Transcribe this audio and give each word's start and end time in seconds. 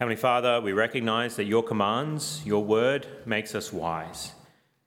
Heavenly 0.00 0.16
Father, 0.16 0.62
we 0.62 0.72
recognize 0.72 1.36
that 1.36 1.44
your 1.44 1.62
commands, 1.62 2.40
your 2.46 2.64
word, 2.64 3.06
makes 3.26 3.54
us 3.54 3.70
wise. 3.70 4.32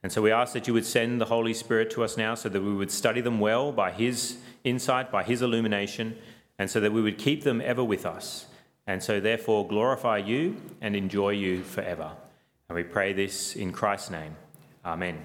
And 0.02 0.12
so 0.12 0.24
we 0.24 0.32
ask 0.32 0.54
that 0.54 0.68
you 0.68 0.74
would 0.74 0.88
send 0.88 1.22
the 1.22 1.26
Holy 1.26 1.54
Spirit 1.54 1.92
to 1.92 2.04
us 2.04 2.18
now 2.18 2.34
so 2.34 2.50
that 2.50 2.64
we 2.64 2.74
would 2.74 2.90
study 2.90 3.22
them 3.22 3.40
well 3.40 3.72
by 3.72 3.92
his 3.92 4.38
insight, 4.64 5.12
by 5.12 5.22
his 5.22 5.44
illumination, 5.44 6.18
and 6.58 6.68
so 6.68 6.80
that 6.80 6.92
we 6.92 7.00
would 7.00 7.20
keep 7.20 7.44
them 7.44 7.62
ever 7.62 7.84
with 7.84 8.08
us. 8.08 8.48
And 8.88 9.04
so, 9.04 9.20
therefore, 9.20 9.68
glorify 9.68 10.18
you 10.18 10.60
and 10.82 10.96
enjoy 10.96 11.30
you 11.30 11.62
forever. 11.62 12.14
And 12.68 12.76
we 12.76 12.82
pray 12.82 13.14
this 13.14 13.56
in 13.56 13.72
Christ's 13.72 14.10
name. 14.10 14.36
Amen. 14.84 15.24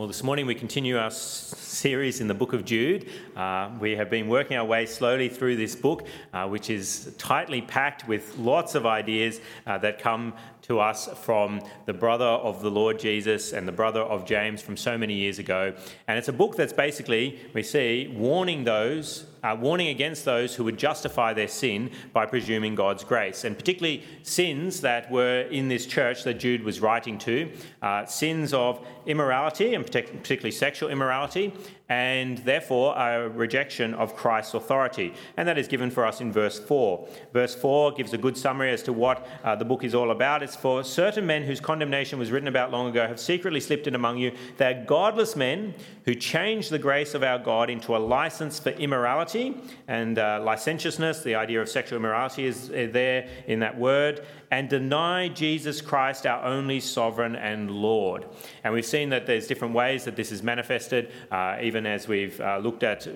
Well, 0.00 0.06
this 0.06 0.22
morning 0.22 0.46
we 0.46 0.54
continue 0.54 0.96
our 0.96 1.10
series 1.10 2.22
in 2.22 2.26
the 2.26 2.32
book 2.32 2.54
of 2.54 2.64
Jude. 2.64 3.10
Uh, 3.36 3.70
we 3.78 3.96
have 3.96 4.08
been 4.08 4.28
working 4.28 4.56
our 4.56 4.64
way 4.64 4.86
slowly 4.86 5.28
through 5.28 5.56
this 5.56 5.76
book, 5.76 6.06
uh, 6.32 6.48
which 6.48 6.70
is 6.70 7.14
tightly 7.18 7.60
packed 7.60 8.08
with 8.08 8.34
lots 8.38 8.74
of 8.74 8.86
ideas 8.86 9.42
uh, 9.66 9.76
that 9.76 9.98
come 9.98 10.32
to 10.62 10.80
us 10.80 11.08
from 11.22 11.60
the 11.86 11.92
brother 11.92 12.24
of 12.24 12.62
the 12.62 12.70
Lord 12.70 12.98
Jesus 12.98 13.52
and 13.52 13.66
the 13.66 13.72
brother 13.72 14.00
of 14.00 14.24
James 14.24 14.62
from 14.62 14.76
so 14.76 14.96
many 14.98 15.14
years 15.14 15.38
ago. 15.38 15.74
And 16.06 16.18
it's 16.18 16.28
a 16.28 16.32
book 16.32 16.56
that's 16.56 16.72
basically, 16.72 17.40
we 17.54 17.62
see, 17.62 18.12
warning 18.16 18.64
those, 18.64 19.26
uh, 19.42 19.56
warning 19.58 19.88
against 19.88 20.24
those 20.24 20.54
who 20.54 20.64
would 20.64 20.78
justify 20.78 21.32
their 21.32 21.48
sin 21.48 21.90
by 22.12 22.26
presuming 22.26 22.74
God's 22.74 23.04
grace. 23.04 23.44
And 23.44 23.56
particularly 23.56 24.04
sins 24.22 24.80
that 24.82 25.10
were 25.10 25.42
in 25.42 25.68
this 25.68 25.86
church 25.86 26.24
that 26.24 26.34
Jude 26.34 26.62
was 26.62 26.80
writing 26.80 27.18
to 27.18 27.50
uh, 27.82 28.04
sins 28.06 28.52
of 28.52 28.86
immorality, 29.06 29.74
and 29.74 29.84
particularly 29.84 30.50
sexual 30.50 30.90
immorality, 30.90 31.52
and 31.88 32.38
therefore 32.38 32.96
a 32.96 33.28
rejection 33.28 33.94
of 33.94 34.14
Christ's 34.14 34.54
authority. 34.54 35.12
And 35.36 35.48
that 35.48 35.58
is 35.58 35.66
given 35.66 35.90
for 35.90 36.06
us 36.06 36.20
in 36.20 36.30
verse 36.30 36.58
4. 36.58 37.08
Verse 37.32 37.54
4 37.54 37.92
gives 37.92 38.12
a 38.12 38.18
good 38.18 38.36
summary 38.36 38.70
as 38.70 38.82
to 38.84 38.92
what 38.92 39.26
uh, 39.42 39.56
the 39.56 39.64
book 39.64 39.82
is 39.82 39.94
all 39.94 40.12
about. 40.12 40.42
It's 40.42 40.49
for 40.56 40.84
certain 40.84 41.26
men 41.26 41.42
whose 41.42 41.60
condemnation 41.60 42.18
was 42.18 42.30
written 42.30 42.48
about 42.48 42.70
long 42.70 42.88
ago 42.88 43.06
have 43.06 43.20
secretly 43.20 43.60
slipped 43.60 43.86
in 43.86 43.94
among 43.94 44.18
you. 44.18 44.32
They 44.56 44.66
are 44.66 44.84
godless 44.84 45.36
men 45.36 45.74
who 46.04 46.14
change 46.14 46.68
the 46.68 46.78
grace 46.78 47.14
of 47.14 47.22
our 47.22 47.38
God 47.38 47.70
into 47.70 47.96
a 47.96 47.98
license 47.98 48.58
for 48.58 48.70
immorality 48.70 49.56
and 49.88 50.18
uh, 50.18 50.40
licentiousness. 50.42 51.22
The 51.22 51.34
idea 51.34 51.60
of 51.60 51.68
sexual 51.68 51.98
immorality 51.98 52.46
is 52.46 52.70
uh, 52.70 52.88
there 52.90 53.28
in 53.46 53.60
that 53.60 53.78
word 53.78 54.26
and 54.50 54.68
deny 54.68 55.28
Jesus 55.28 55.80
Christ, 55.80 56.26
our 56.26 56.44
only 56.44 56.80
sovereign 56.80 57.36
and 57.36 57.70
Lord. 57.70 58.26
And 58.64 58.74
we've 58.74 58.84
seen 58.84 59.10
that 59.10 59.26
there's 59.26 59.46
different 59.46 59.74
ways 59.74 60.04
that 60.04 60.16
this 60.16 60.32
is 60.32 60.42
manifested, 60.42 61.12
uh, 61.30 61.58
even 61.62 61.86
as 61.86 62.08
we've 62.08 62.40
uh, 62.40 62.58
looked 62.58 62.82
at 62.82 63.06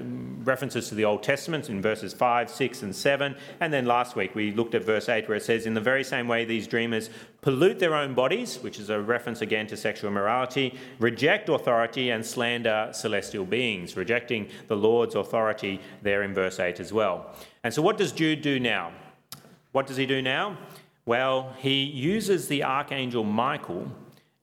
references 0.44 0.88
to 0.90 0.94
the 0.94 1.04
Old 1.04 1.24
Testament 1.24 1.68
in 1.68 1.82
verses 1.82 2.14
5, 2.14 2.48
6, 2.48 2.82
and 2.82 2.94
7. 2.94 3.34
And 3.58 3.72
then 3.72 3.84
last 3.84 4.14
week 4.14 4.34
we 4.36 4.52
looked 4.52 4.76
at 4.76 4.84
verse 4.84 5.08
8, 5.08 5.28
where 5.28 5.36
it 5.36 5.42
says, 5.42 5.66
In 5.66 5.74
the 5.74 5.80
very 5.80 6.04
same 6.04 6.28
way, 6.28 6.44
these 6.44 6.68
dreamers 6.68 7.10
pollute 7.40 7.80
their 7.80 7.94
own 7.94 8.14
bodies, 8.14 8.58
which 8.60 8.78
is 8.78 8.88
a 8.88 9.00
reference 9.00 9.40
again 9.40 9.66
to 9.66 9.76
sexual 9.76 10.10
immorality, 10.10 10.78
reject 11.00 11.48
authority, 11.48 12.10
and 12.10 12.24
slander 12.24 12.90
celestial 12.92 13.44
beings, 13.44 13.96
rejecting 13.96 14.48
the 14.68 14.76
Lord's 14.76 15.16
authority 15.16 15.80
there 16.00 16.22
in 16.22 16.32
verse 16.32 16.60
8 16.60 16.78
as 16.78 16.92
well. 16.92 17.34
And 17.64 17.74
so, 17.74 17.82
what 17.82 17.98
does 17.98 18.12
Jude 18.12 18.40
do 18.40 18.60
now? 18.60 18.92
What 19.72 19.88
does 19.88 19.96
he 19.96 20.06
do 20.06 20.22
now? 20.22 20.56
Well, 21.06 21.54
he 21.58 21.82
uses 21.82 22.48
the 22.48 22.64
archangel 22.64 23.24
Michael 23.24 23.90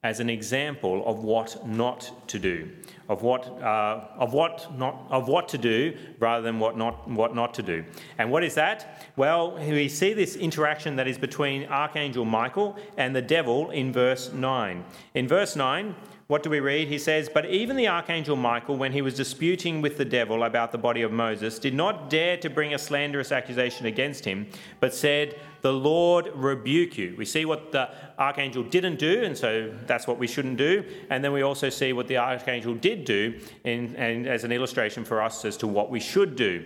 as 0.04 0.18
an 0.18 0.28
example 0.28 1.04
of 1.06 1.22
what 1.22 1.64
not 1.66 2.28
to 2.28 2.38
do, 2.38 2.68
of 3.08 3.22
what, 3.22 3.46
uh, 3.62 4.00
of 4.16 4.32
what, 4.32 4.76
not, 4.76 5.06
of 5.10 5.28
what 5.28 5.48
to 5.48 5.58
do 5.58 5.96
rather 6.18 6.42
than 6.42 6.58
what 6.58 6.76
not, 6.76 7.08
what 7.08 7.36
not 7.36 7.54
to 7.54 7.62
do. 7.62 7.84
And 8.18 8.30
what 8.30 8.42
is 8.42 8.54
that? 8.54 9.06
Well, 9.16 9.56
we 9.58 9.88
see 9.88 10.12
this 10.12 10.34
interaction 10.34 10.96
that 10.96 11.06
is 11.06 11.18
between 11.18 11.66
Archangel 11.66 12.24
Michael 12.24 12.76
and 12.96 13.14
the 13.14 13.22
devil 13.22 13.70
in 13.70 13.92
verse 13.92 14.32
9. 14.32 14.84
In 15.14 15.28
verse 15.28 15.54
9, 15.54 15.94
what 16.32 16.42
do 16.42 16.48
we 16.48 16.60
read? 16.60 16.88
He 16.88 16.98
says, 16.98 17.28
But 17.28 17.44
even 17.50 17.76
the 17.76 17.88
archangel 17.88 18.36
Michael, 18.36 18.78
when 18.78 18.92
he 18.92 19.02
was 19.02 19.12
disputing 19.12 19.82
with 19.82 19.98
the 19.98 20.04
devil 20.06 20.44
about 20.44 20.72
the 20.72 20.78
body 20.78 21.02
of 21.02 21.12
Moses, 21.12 21.58
did 21.58 21.74
not 21.74 22.08
dare 22.08 22.38
to 22.38 22.48
bring 22.48 22.72
a 22.72 22.78
slanderous 22.78 23.32
accusation 23.32 23.84
against 23.84 24.24
him, 24.24 24.46
but 24.80 24.94
said, 24.94 25.38
The 25.60 25.74
Lord 25.74 26.30
rebuke 26.34 26.96
you. 26.96 27.14
We 27.18 27.26
see 27.26 27.44
what 27.44 27.70
the 27.70 27.90
archangel 28.18 28.62
didn't 28.62 28.98
do, 28.98 29.24
and 29.24 29.36
so 29.36 29.74
that's 29.86 30.06
what 30.06 30.18
we 30.18 30.26
shouldn't 30.26 30.56
do. 30.56 30.82
And 31.10 31.22
then 31.22 31.34
we 31.34 31.42
also 31.42 31.68
see 31.68 31.92
what 31.92 32.08
the 32.08 32.16
archangel 32.16 32.76
did 32.76 33.04
do, 33.04 33.38
in, 33.64 33.94
and 33.96 34.26
as 34.26 34.44
an 34.44 34.52
illustration 34.52 35.04
for 35.04 35.20
us 35.20 35.44
as 35.44 35.58
to 35.58 35.66
what 35.66 35.90
we 35.90 36.00
should 36.00 36.34
do. 36.34 36.64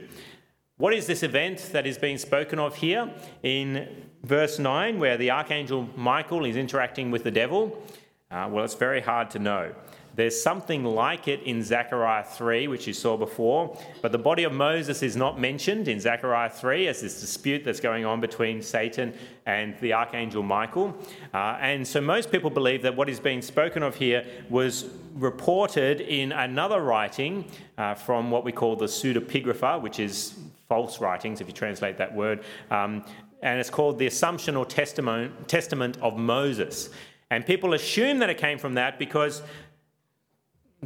What 0.77 0.95
is 0.95 1.09
this 1.09 1.25
event 1.25 1.71
that 1.73 1.89
is 1.89 1.99
being 1.99 2.19
spoken 2.19 2.61
of 2.61 2.77
here 2.77 3.13
in 3.43 3.89
verse 4.23 4.61
9, 4.61 5.01
where 5.01 5.17
the 5.17 5.33
archangel 5.33 5.89
Michael 5.97 6.45
is 6.45 6.55
interacting 6.55 7.11
with 7.11 7.25
the 7.25 7.33
devil? 7.33 7.83
Uh, 8.29 8.49
well, 8.51 8.65
it's 8.65 8.75
very 8.75 9.01
hard 9.01 9.31
to 9.31 9.39
know. 9.39 9.73
There's 10.17 10.41
something 10.41 10.83
like 10.83 11.29
it 11.29 11.43
in 11.43 11.63
Zechariah 11.63 12.25
3, 12.25 12.69
which 12.69 12.87
you 12.87 12.93
saw 12.93 13.17
before, 13.19 13.79
but 14.01 14.13
the 14.13 14.19
body 14.19 14.45
of 14.45 14.53
Moses 14.53 15.03
is 15.03 15.15
not 15.15 15.39
mentioned 15.39 15.89
in 15.89 16.01
Zechariah 16.01 16.49
3 16.49 16.89
as 16.89 17.03
this 17.03 17.21
dispute 17.21 17.65
that's 17.65 17.81
going 17.81 18.07
on 18.07 18.21
between 18.21 18.63
Satan 18.63 19.13
and 19.45 19.79
the 19.81 19.93
archangel 19.93 20.43
Michael. 20.43 20.97
Uh, 21.35 21.59
and 21.61 21.87
so 21.87 22.01
most 22.01 22.33
people 22.33 22.49
believe 22.49 22.83
that 22.83 22.97
what 22.97 23.11
is 23.11 23.21
being 23.21 23.43
spoken 23.43 23.83
of 23.83 23.95
here 23.95 24.27
was 24.49 24.87
reported 25.15 26.01
in 26.01 26.33
another 26.33 26.81
writing 26.81 27.45
uh, 27.77 27.95
from 27.95 28.31
what 28.31 28.43
we 28.43 28.53
call 28.53 28.75
the 28.75 28.87
pseudepigrapha, 28.87 29.81
which 29.83 30.01
is 30.01 30.35
false 30.67 30.99
writings, 30.99 31.41
if 31.43 31.47
you 31.47 31.53
translate 31.53 31.99
that 31.99 32.13
word. 32.13 32.43
Um, 32.71 33.05
and 33.43 33.61
it's 33.61 33.71
called 33.71 33.99
the 33.99 34.07
Assumption 34.07 34.57
or 34.57 34.65
Testament 34.65 35.99
of 36.01 36.17
Moses. 36.17 36.89
And 37.31 37.45
people 37.45 37.75
assume 37.75 38.19
that 38.21 38.31
it 38.31 38.39
came 38.39 38.59
from 38.59 38.75
that 38.75 38.99
because 38.99 39.43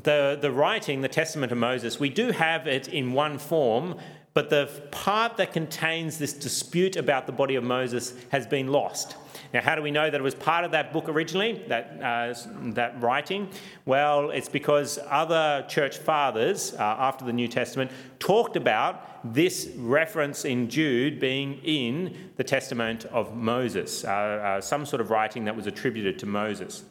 the, 0.03 0.39
the 0.41 0.51
writing, 0.51 1.01
the 1.01 1.09
Testament 1.09 1.53
of 1.53 1.59
Moses, 1.59 2.01
we 2.01 2.09
do 2.09 2.31
have 2.31 2.67
it 2.67 2.89
in 2.89 3.13
one 3.13 3.39
form, 3.39 3.97
but 4.33 4.49
the 4.49 4.71
part 4.91 5.37
that 5.37 5.53
contains 5.53 6.19
this 6.19 6.33
dispute 6.33 6.97
about 6.97 7.27
the 7.27 7.33
body 7.33 7.57
of 7.57 7.65
Moses 7.65 8.15
has 8.31 8.47
been 8.47 8.69
lost. 8.69 9.17
Now, 9.53 9.61
how 9.61 9.75
do 9.75 9.83
we 9.83 9.91
know 9.91 10.09
that 10.09 10.21
it 10.21 10.23
was 10.23 10.35
part 10.35 10.65
of 10.65 10.71
that 10.73 10.93
book 10.93 11.09
originally, 11.09 11.65
that, 11.69 12.01
uh, 12.03 12.35
that 12.73 13.01
writing? 13.01 13.49
Well, 13.85 14.31
it's 14.31 14.49
because 14.49 14.99
other 15.09 15.65
church 15.69 15.99
fathers 15.99 16.75
uh, 16.75 16.83
after 16.83 17.25
the 17.25 17.33
New 17.33 17.49
Testament 17.49 17.91
talked 18.19 18.57
about 18.57 19.35
this 19.35 19.71
reference 19.77 20.45
in 20.45 20.69
Jude 20.69 21.19
being 21.19 21.61
in 21.65 22.31
the 22.37 22.45
Testament 22.45 23.07
of 23.07 23.35
Moses, 23.35 24.05
uh, 24.05 24.09
uh 24.09 24.61
some 24.61 24.87
sort 24.87 25.01
of 25.01 25.11
writing 25.11 25.45
that 25.45 25.57
was 25.57 25.67
attributed 25.67 26.19
to 26.21 26.27
Moses. 26.27 26.85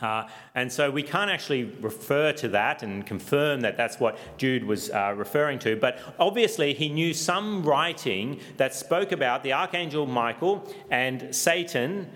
Uh, 0.00 0.28
and 0.54 0.72
so 0.72 0.90
we 0.90 1.02
can't 1.02 1.30
actually 1.30 1.64
refer 1.80 2.32
to 2.32 2.48
that 2.48 2.82
and 2.82 3.06
confirm 3.06 3.60
that 3.62 3.76
that's 3.76 3.98
what 3.98 4.18
Jude 4.38 4.64
was 4.64 4.90
uh, 4.90 5.14
referring 5.16 5.58
to. 5.60 5.76
But 5.76 5.98
obviously, 6.18 6.74
he 6.74 6.88
knew 6.88 7.12
some 7.12 7.62
writing 7.62 8.40
that 8.56 8.74
spoke 8.74 9.12
about 9.12 9.42
the 9.42 9.52
archangel 9.52 10.06
Michael 10.06 10.72
and 10.90 11.34
Satan 11.34 12.10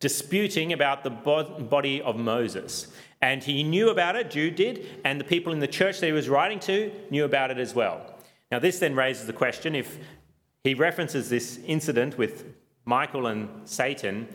disputing 0.00 0.72
about 0.72 1.04
the 1.04 1.10
body 1.10 2.00
of 2.02 2.16
Moses. 2.16 2.88
And 3.22 3.44
he 3.44 3.62
knew 3.62 3.90
about 3.90 4.16
it, 4.16 4.30
Jude 4.30 4.54
did, 4.54 4.86
and 5.04 5.20
the 5.20 5.24
people 5.24 5.52
in 5.52 5.58
the 5.58 5.68
church 5.68 6.00
that 6.00 6.06
he 6.06 6.12
was 6.12 6.28
writing 6.28 6.58
to 6.60 6.90
knew 7.10 7.24
about 7.24 7.50
it 7.50 7.58
as 7.58 7.74
well. 7.74 8.14
Now, 8.50 8.58
this 8.58 8.78
then 8.78 8.94
raises 8.94 9.26
the 9.26 9.34
question 9.34 9.74
if 9.74 9.98
he 10.64 10.74
references 10.74 11.28
this 11.28 11.58
incident 11.66 12.16
with 12.16 12.44
Michael 12.84 13.26
and 13.26 13.48
Satan, 13.68 14.26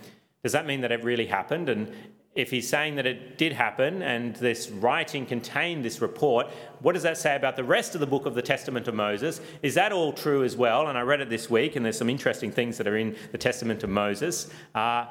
does 0.44 0.52
that 0.52 0.68
mean 0.68 0.82
that 0.82 0.92
it 0.92 1.04
really 1.04 1.26
happened? 1.26 1.68
And 1.68 1.92
if 2.36 2.52
he's 2.52 2.68
saying 2.68 2.96
that 2.96 3.06
it 3.06 3.38
did 3.38 3.54
happen 3.54 4.02
and 4.02 4.36
this 4.36 4.70
writing 4.70 5.26
contained 5.26 5.86
this 5.86 6.02
report, 6.02 6.48
what 6.82 6.92
does 6.92 7.04
that 7.04 7.18
say 7.18 7.36
about 7.36 7.56
the 7.56 7.64
rest 7.64 7.96
of 7.96 8.02
the 8.02 8.08
book 8.08 8.26
of 8.26 8.36
the 8.36 8.42
Testament 8.42 8.90
of 8.90 8.94
Moses? 8.94 9.40
Is 9.64 9.74
that 9.76 9.94
all 9.94 10.12
true 10.12 10.44
as 10.44 10.58
well? 10.58 10.88
And 10.88 10.98
I 10.98 11.02
read 11.02 11.22
it 11.22 11.30
this 11.30 11.50
week, 11.50 11.78
and 11.78 11.86
there's 11.86 11.98
some 11.98 12.10
interesting 12.10 12.52
things 12.52 12.78
that 12.78 12.88
are 12.88 12.98
in 12.98 13.16
the 13.32 13.38
Testament 13.38 13.84
of 13.84 13.90
Moses. 13.90 14.50
Uh, 14.76 15.06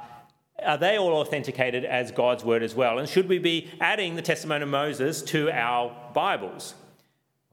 are 0.62 0.78
they 0.78 0.98
all 0.98 1.14
authenticated 1.14 1.84
as 1.84 2.12
God's 2.12 2.44
word 2.44 2.62
as 2.62 2.74
well? 2.74 2.98
And 2.98 3.08
should 3.08 3.28
we 3.28 3.38
be 3.38 3.70
adding 3.80 4.16
the 4.16 4.22
Testament 4.22 4.62
of 4.62 4.68
Moses 4.68 5.22
to 5.22 5.50
our 5.50 5.96
Bibles? 6.12 6.74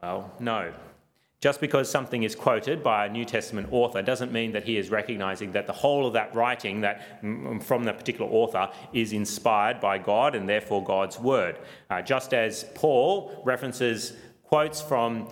Well, 0.03 0.31
no. 0.39 0.73
Just 1.41 1.59
because 1.59 1.89
something 1.89 2.21
is 2.21 2.35
quoted 2.35 2.83
by 2.83 3.07
a 3.07 3.09
New 3.09 3.25
Testament 3.25 3.69
author 3.71 4.03
doesn't 4.03 4.31
mean 4.31 4.51
that 4.51 4.63
he 4.63 4.77
is 4.77 4.91
recognizing 4.91 5.51
that 5.53 5.65
the 5.65 5.73
whole 5.73 6.05
of 6.05 6.13
that 6.13 6.35
writing 6.35 6.81
that 6.81 7.19
from 7.63 7.83
that 7.85 7.97
particular 7.97 8.29
author 8.29 8.69
is 8.93 9.11
inspired 9.11 9.81
by 9.81 9.97
God 9.97 10.35
and 10.35 10.47
therefore 10.47 10.83
God's 10.83 11.19
word. 11.19 11.57
Uh, 11.89 12.03
just 12.03 12.35
as 12.35 12.65
Paul 12.75 13.41
references 13.43 14.13
quotes 14.43 14.81
from 14.81 15.29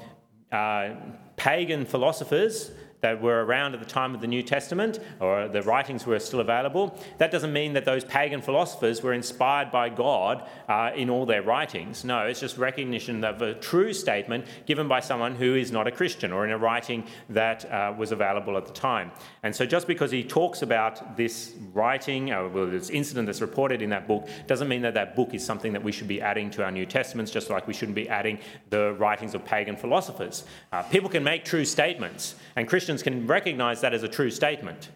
uh, 0.52 0.96
pagan 1.36 1.86
philosophers 1.86 2.72
that 3.02 3.22
were 3.22 3.46
around 3.46 3.74
at 3.74 3.80
the 3.80 3.86
time 3.86 4.14
of 4.14 4.22
the 4.22 4.28
New 4.28 4.44
Testament, 4.44 5.00
or 5.20 5.48
the 5.48 5.62
writings 5.62 6.06
were 6.06 6.20
still 6.20 6.40
available, 6.40 6.98
that 7.18 7.32
doesn't 7.32 7.54
mean 7.54 7.74
that 7.74 7.86
those 7.86 8.04
pagan 8.04 8.42
philosophers 8.42 9.02
were 9.02 9.14
inspired 9.14 9.72
by 9.72 9.90
God 9.90 10.48
uh, 10.68 10.92
in 10.96 11.10
all 11.10 11.26
their 11.26 11.42
writings. 11.42 12.04
No, 12.04 12.26
it's 12.26 12.40
just 12.40 12.58
recognition 12.58 13.24
of 13.24 13.42
a 13.42 13.54
true 13.56 13.94
statement 13.94 14.46
given 14.66 14.88
by 14.88 15.00
someone 15.00 15.36
who 15.36 15.56
is 15.56 15.72
not 15.72 15.88
a 15.88 15.92
Christian 15.92 16.32
or 16.32 16.46
in 16.46 16.52
a 16.52 16.58
writing 16.58 17.06
that 17.30 17.70
uh, 17.72 17.94
was 17.98 18.12
available 18.12 18.58
at 18.58 18.66
the 18.66 18.74
time. 18.74 19.12
And 19.44 19.56
so 19.56 19.66
just 19.66 19.88
because 19.88 20.12
he 20.12 20.24
talks 20.24 20.62
about 20.62 21.16
this 21.16 21.54
writing, 21.74 22.32
or 22.32 22.46
uh, 22.46 22.66
this 22.66 22.90
incident 22.90 23.28
that's 23.28 23.42
reported 23.42 23.82
in 23.82 23.90
that 23.92 24.08
book, 24.08 24.28
doesn't 24.48 24.68
mean 24.68 24.82
that 24.82 24.94
that 24.94 25.16
book 25.16 25.34
is 25.34 25.46
something 25.46 25.74
that 25.74 25.84
we 25.84 25.92
should 25.92 26.08
be 26.08 26.22
adding 26.22 26.50
to 26.52 26.64
our 26.64 26.72
New 26.72 26.86
Testaments, 26.86 27.32
just 27.32 27.50
like 27.50 27.68
we 27.68 27.74
shouldn't 27.74 27.96
be 27.96 28.10
adding 28.10 28.40
the 28.70 28.94
writings 28.94 29.36
of 29.36 29.46
pagan 29.46 29.76
philosophers. 29.76 30.44
Uh, 30.72 30.82
people 30.84 31.10
can 31.10 31.24
make 31.24 31.46
true 31.46 31.66
statements, 31.66 32.36
and 32.56 32.68
Christians 32.68 32.89
can 32.98 33.28
recognize 33.28 33.82
that 33.82 33.94
as 33.94 34.04
a 34.04 34.08
true 34.08 34.30
statement. 34.30 34.90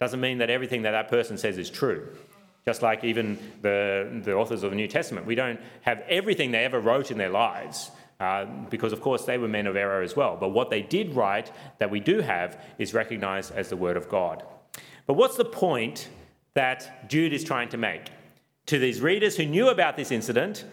Doesn't 0.00 0.20
mean 0.20 0.38
that 0.38 0.50
everything 0.50 0.82
that 0.82 0.92
that 0.92 1.08
person 1.08 1.38
says 1.38 1.58
is 1.58 1.70
true. 1.70 2.08
Just 2.64 2.82
like 2.82 3.04
even 3.04 3.38
the, 3.62 4.20
the 4.24 4.34
authors 4.34 4.62
of 4.62 4.70
the 4.70 4.76
New 4.76 4.88
Testament, 4.88 5.26
we 5.26 5.34
don't 5.34 5.60
have 5.82 6.02
everything 6.08 6.50
they 6.50 6.64
ever 6.64 6.80
wrote 6.80 7.10
in 7.10 7.18
their 7.18 7.30
lives. 7.30 7.90
Uh, 8.18 8.46
because, 8.70 8.94
of 8.94 9.00
course, 9.02 9.26
they 9.26 9.36
were 9.36 9.48
men 9.48 9.66
of 9.66 9.76
error 9.76 10.00
as 10.00 10.16
well. 10.16 10.38
But 10.40 10.48
what 10.48 10.70
they 10.70 10.80
did 10.80 11.14
write 11.14 11.52
that 11.78 11.90
we 11.90 12.00
do 12.00 12.20
have 12.20 12.58
is 12.78 12.94
recognized 12.94 13.52
as 13.54 13.68
the 13.68 13.76
Word 13.76 13.98
of 13.98 14.08
God. 14.08 14.42
But 15.06 15.14
what's 15.14 15.36
the 15.36 15.44
point 15.44 16.08
that 16.54 17.10
Jude 17.10 17.34
is 17.34 17.44
trying 17.44 17.68
to 17.68 17.76
make 17.76 18.08
to 18.66 18.78
these 18.78 19.02
readers 19.02 19.36
who 19.36 19.44
knew 19.44 19.68
about 19.68 19.96
this 19.98 20.10
incident 20.10 20.64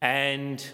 and 0.00 0.66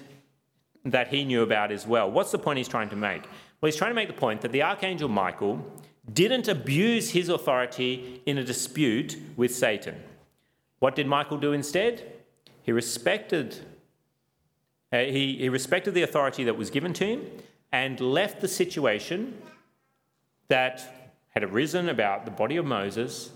that 0.84 1.08
he 1.08 1.24
knew 1.24 1.42
about 1.42 1.72
as 1.72 1.88
well? 1.88 2.08
What's 2.08 2.30
the 2.30 2.38
point 2.38 2.58
he's 2.58 2.68
trying 2.68 2.90
to 2.90 2.96
make? 2.96 3.24
Well, 3.60 3.68
he's 3.68 3.76
trying 3.76 3.90
to 3.90 3.94
make 3.94 4.08
the 4.08 4.14
point 4.14 4.40
that 4.40 4.52
the 4.52 4.62
archangel 4.62 5.08
Michael 5.08 5.64
didn't 6.10 6.48
abuse 6.48 7.10
his 7.10 7.28
authority 7.28 8.22
in 8.26 8.38
a 8.38 8.44
dispute 8.44 9.18
with 9.36 9.54
Satan. 9.54 9.96
What 10.78 10.96
did 10.96 11.06
Michael 11.06 11.36
do 11.36 11.52
instead? 11.52 12.10
He 12.62 12.72
respected, 12.72 13.58
uh, 14.92 15.00
he, 15.00 15.36
he 15.36 15.48
respected 15.48 15.92
the 15.92 16.02
authority 16.02 16.44
that 16.44 16.56
was 16.56 16.70
given 16.70 16.92
to 16.94 17.06
him 17.06 17.26
and 17.70 18.00
left 18.00 18.40
the 18.40 18.48
situation 18.48 19.36
that 20.48 21.10
had 21.28 21.44
arisen 21.44 21.88
about 21.88 22.24
the 22.24 22.30
body 22.30 22.56
of 22.56 22.64
Moses 22.64 23.30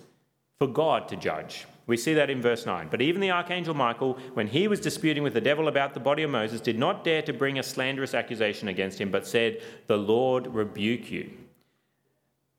for 0.58 0.66
God 0.66 1.06
to 1.08 1.16
judge. 1.16 1.66
We 1.86 1.96
see 1.96 2.14
that 2.14 2.30
in 2.30 2.40
verse 2.40 2.64
9. 2.64 2.88
But 2.90 3.02
even 3.02 3.20
the 3.20 3.30
archangel 3.30 3.74
Michael, 3.74 4.18
when 4.32 4.46
he 4.46 4.68
was 4.68 4.80
disputing 4.80 5.22
with 5.22 5.34
the 5.34 5.40
devil 5.40 5.68
about 5.68 5.92
the 5.92 6.00
body 6.00 6.22
of 6.22 6.30
Moses, 6.30 6.60
did 6.60 6.78
not 6.78 7.04
dare 7.04 7.22
to 7.22 7.32
bring 7.32 7.58
a 7.58 7.62
slanderous 7.62 8.14
accusation 8.14 8.68
against 8.68 9.00
him, 9.00 9.10
but 9.10 9.26
said, 9.26 9.60
The 9.86 9.98
Lord 9.98 10.46
rebuke 10.46 11.10
you. 11.10 11.30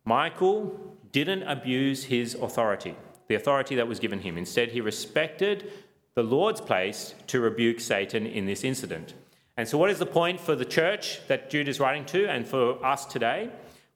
Michael 0.03 0.79
didn't 1.11 1.43
abuse 1.43 2.03
his 2.05 2.35
authority, 2.35 2.95
the 3.27 3.35
authority 3.35 3.75
that 3.75 3.87
was 3.87 3.99
given 3.99 4.19
him. 4.19 4.37
Instead, 4.37 4.69
he 4.69 4.81
respected 4.81 5.71
the 6.13 6.23
Lord's 6.23 6.61
place 6.61 7.15
to 7.27 7.39
rebuke 7.39 7.79
Satan 7.79 8.27
in 8.27 8.45
this 8.45 8.63
incident. 8.63 9.15
And 9.57 9.67
so, 9.67 9.77
what 9.77 9.89
is 9.89 9.99
the 9.99 10.05
point 10.05 10.39
for 10.39 10.55
the 10.55 10.65
church 10.65 11.25
that 11.27 11.49
Jude 11.49 11.67
is 11.67 11.79
writing 11.79 12.05
to 12.05 12.27
and 12.29 12.47
for 12.47 12.83
us 12.85 13.05
today? 13.05 13.49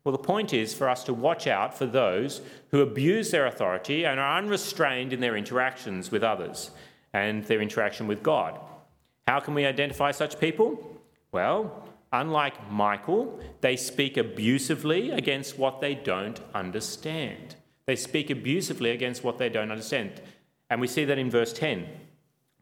Well, 0.03 0.13
the 0.13 0.23
point 0.23 0.53
is 0.53 0.73
for 0.73 0.89
us 0.89 1.03
to 1.05 1.13
watch 1.13 1.45
out 1.45 1.77
for 1.77 1.85
those 1.85 2.41
who 2.71 2.81
abuse 2.81 3.31
their 3.31 3.45
authority 3.45 4.05
and 4.05 4.19
are 4.19 4.37
unrestrained 4.37 5.11
in 5.11 5.19
their 5.19 5.35
interactions 5.35 6.09
with 6.09 6.23
others 6.23 6.71
and 7.13 7.43
their 7.45 7.61
interaction 7.61 8.07
with 8.07 8.23
God. 8.23 8.59
How 9.27 9.39
can 9.39 9.53
we 9.53 9.65
identify 9.65 10.11
such 10.11 10.39
people? 10.39 10.97
Well, 11.31 11.83
unlike 12.11 12.71
Michael, 12.71 13.39
they 13.61 13.75
speak 13.75 14.17
abusively 14.17 15.11
against 15.11 15.59
what 15.59 15.81
they 15.81 15.95
don't 15.95 16.39
understand. 16.53 17.55
They 17.85 17.95
speak 17.95 18.29
abusively 18.29 18.91
against 18.91 19.23
what 19.23 19.37
they 19.37 19.49
don't 19.49 19.71
understand. 19.71 20.21
And 20.69 20.79
we 20.79 20.87
see 20.87 21.05
that 21.05 21.17
in 21.17 21.29
verse 21.29 21.53
10. 21.53 21.87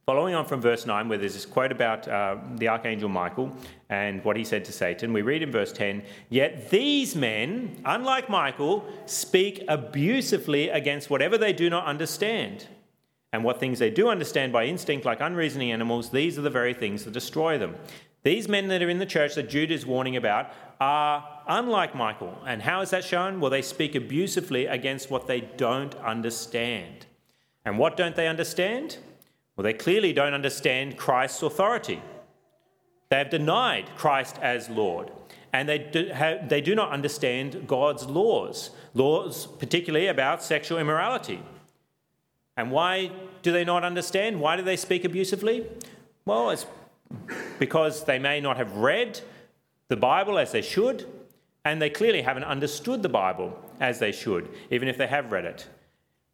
Following 0.08 0.36
on 0.36 0.46
from 0.46 0.62
verse 0.62 0.86
9, 0.86 1.10
where 1.10 1.18
there's 1.18 1.34
this 1.34 1.46
quote 1.46 1.70
about 1.70 2.08
uh, 2.08 2.38
the 2.56 2.70
archangel 2.70 3.10
Michael 3.10 3.52
and 3.90 4.24
what 4.24 4.38
he 4.38 4.46
said 4.46 4.64
to 4.64 4.72
Satan, 4.72 5.12
we 5.12 5.22
read 5.22 5.44
in 5.44 5.52
verse 5.52 5.74
10 5.74 6.02
Yet 6.30 6.70
these 6.70 7.14
men, 7.14 7.82
unlike 7.84 8.30
Michael, 8.30 8.86
speak 9.06 9.66
abusively 9.68 10.70
against 10.70 11.10
whatever 11.10 11.38
they 11.38 11.52
do 11.52 11.70
not 11.70 11.86
understand. 11.86 12.68
And 13.34 13.44
what 13.44 13.60
things 13.60 13.80
they 13.80 13.90
do 13.90 14.08
understand 14.08 14.54
by 14.54 14.64
instinct, 14.64 15.06
like 15.06 15.20
unreasoning 15.20 15.74
animals, 15.74 16.10
these 16.10 16.40
are 16.40 16.42
the 16.42 16.50
very 16.50 16.74
things 16.74 17.04
that 17.04 17.12
destroy 17.12 17.58
them. 17.58 17.76
These 18.24 18.48
men 18.48 18.70
that 18.70 18.82
are 18.82 18.90
in 18.90 19.00
the 19.00 19.06
church 19.06 19.36
that 19.36 19.50
Jude 19.50 19.72
is 19.72 19.86
warning 19.86 20.16
about 20.16 20.54
are 20.80 21.42
unlike 21.50 21.96
Michael. 21.96 22.34
And 22.46 22.62
how 22.62 22.80
is 22.80 22.92
that 22.92 23.04
shown? 23.04 23.42
Well, 23.42 23.52
they 23.52 23.62
speak 23.62 23.94
abusively 23.94 24.68
against 24.68 25.12
what 25.12 25.28
they 25.28 25.42
don't 25.42 25.96
understand. 25.96 27.08
And 27.66 27.78
what 27.78 27.98
don't 27.98 28.16
they 28.16 28.30
understand? 28.30 29.00
Well, 29.58 29.64
they 29.64 29.74
clearly 29.74 30.14
don't 30.14 30.36
understand 30.36 30.98
Christ's 30.98 31.42
authority. 31.42 32.00
They 33.10 33.18
have 33.18 33.32
denied 33.32 33.90
Christ 33.98 34.38
as 34.40 34.70
Lord, 34.70 35.12
and 35.52 35.68
they 35.68 35.80
do, 35.80 36.10
have, 36.10 36.48
they 36.48 36.62
do 36.62 36.76
not 36.76 36.92
understand 36.92 37.68
God's 37.68 38.06
laws, 38.06 38.70
laws 38.94 39.48
particularly 39.48 40.08
about 40.08 40.44
sexual 40.44 40.78
immorality. 40.78 41.42
And 42.56 42.70
why 42.70 43.12
do 43.42 43.52
they 43.52 43.66
not 43.66 43.84
understand? 43.84 44.40
Why 44.40 44.58
do 44.58 44.62
they 44.62 44.78
speak 44.78 45.04
abusively? 45.06 45.66
Well, 46.26 46.52
it's 46.52 46.68
because 47.58 48.04
they 48.04 48.20
may 48.20 48.40
not 48.40 48.58
have 48.58 48.76
read 48.76 49.22
the 49.88 49.98
Bible 49.98 50.38
as 50.38 50.52
they 50.52 50.62
should, 50.62 51.08
and 51.66 51.82
they 51.82 51.90
clearly 51.90 52.22
haven't 52.22 52.44
understood 52.44 53.02
the 53.02 53.10
Bible 53.10 53.58
as 53.80 53.98
they 53.98 54.12
should, 54.12 54.50
even 54.70 54.88
if 54.88 54.98
they 54.98 55.08
have 55.08 55.32
read 55.32 55.46
it. 55.46 55.68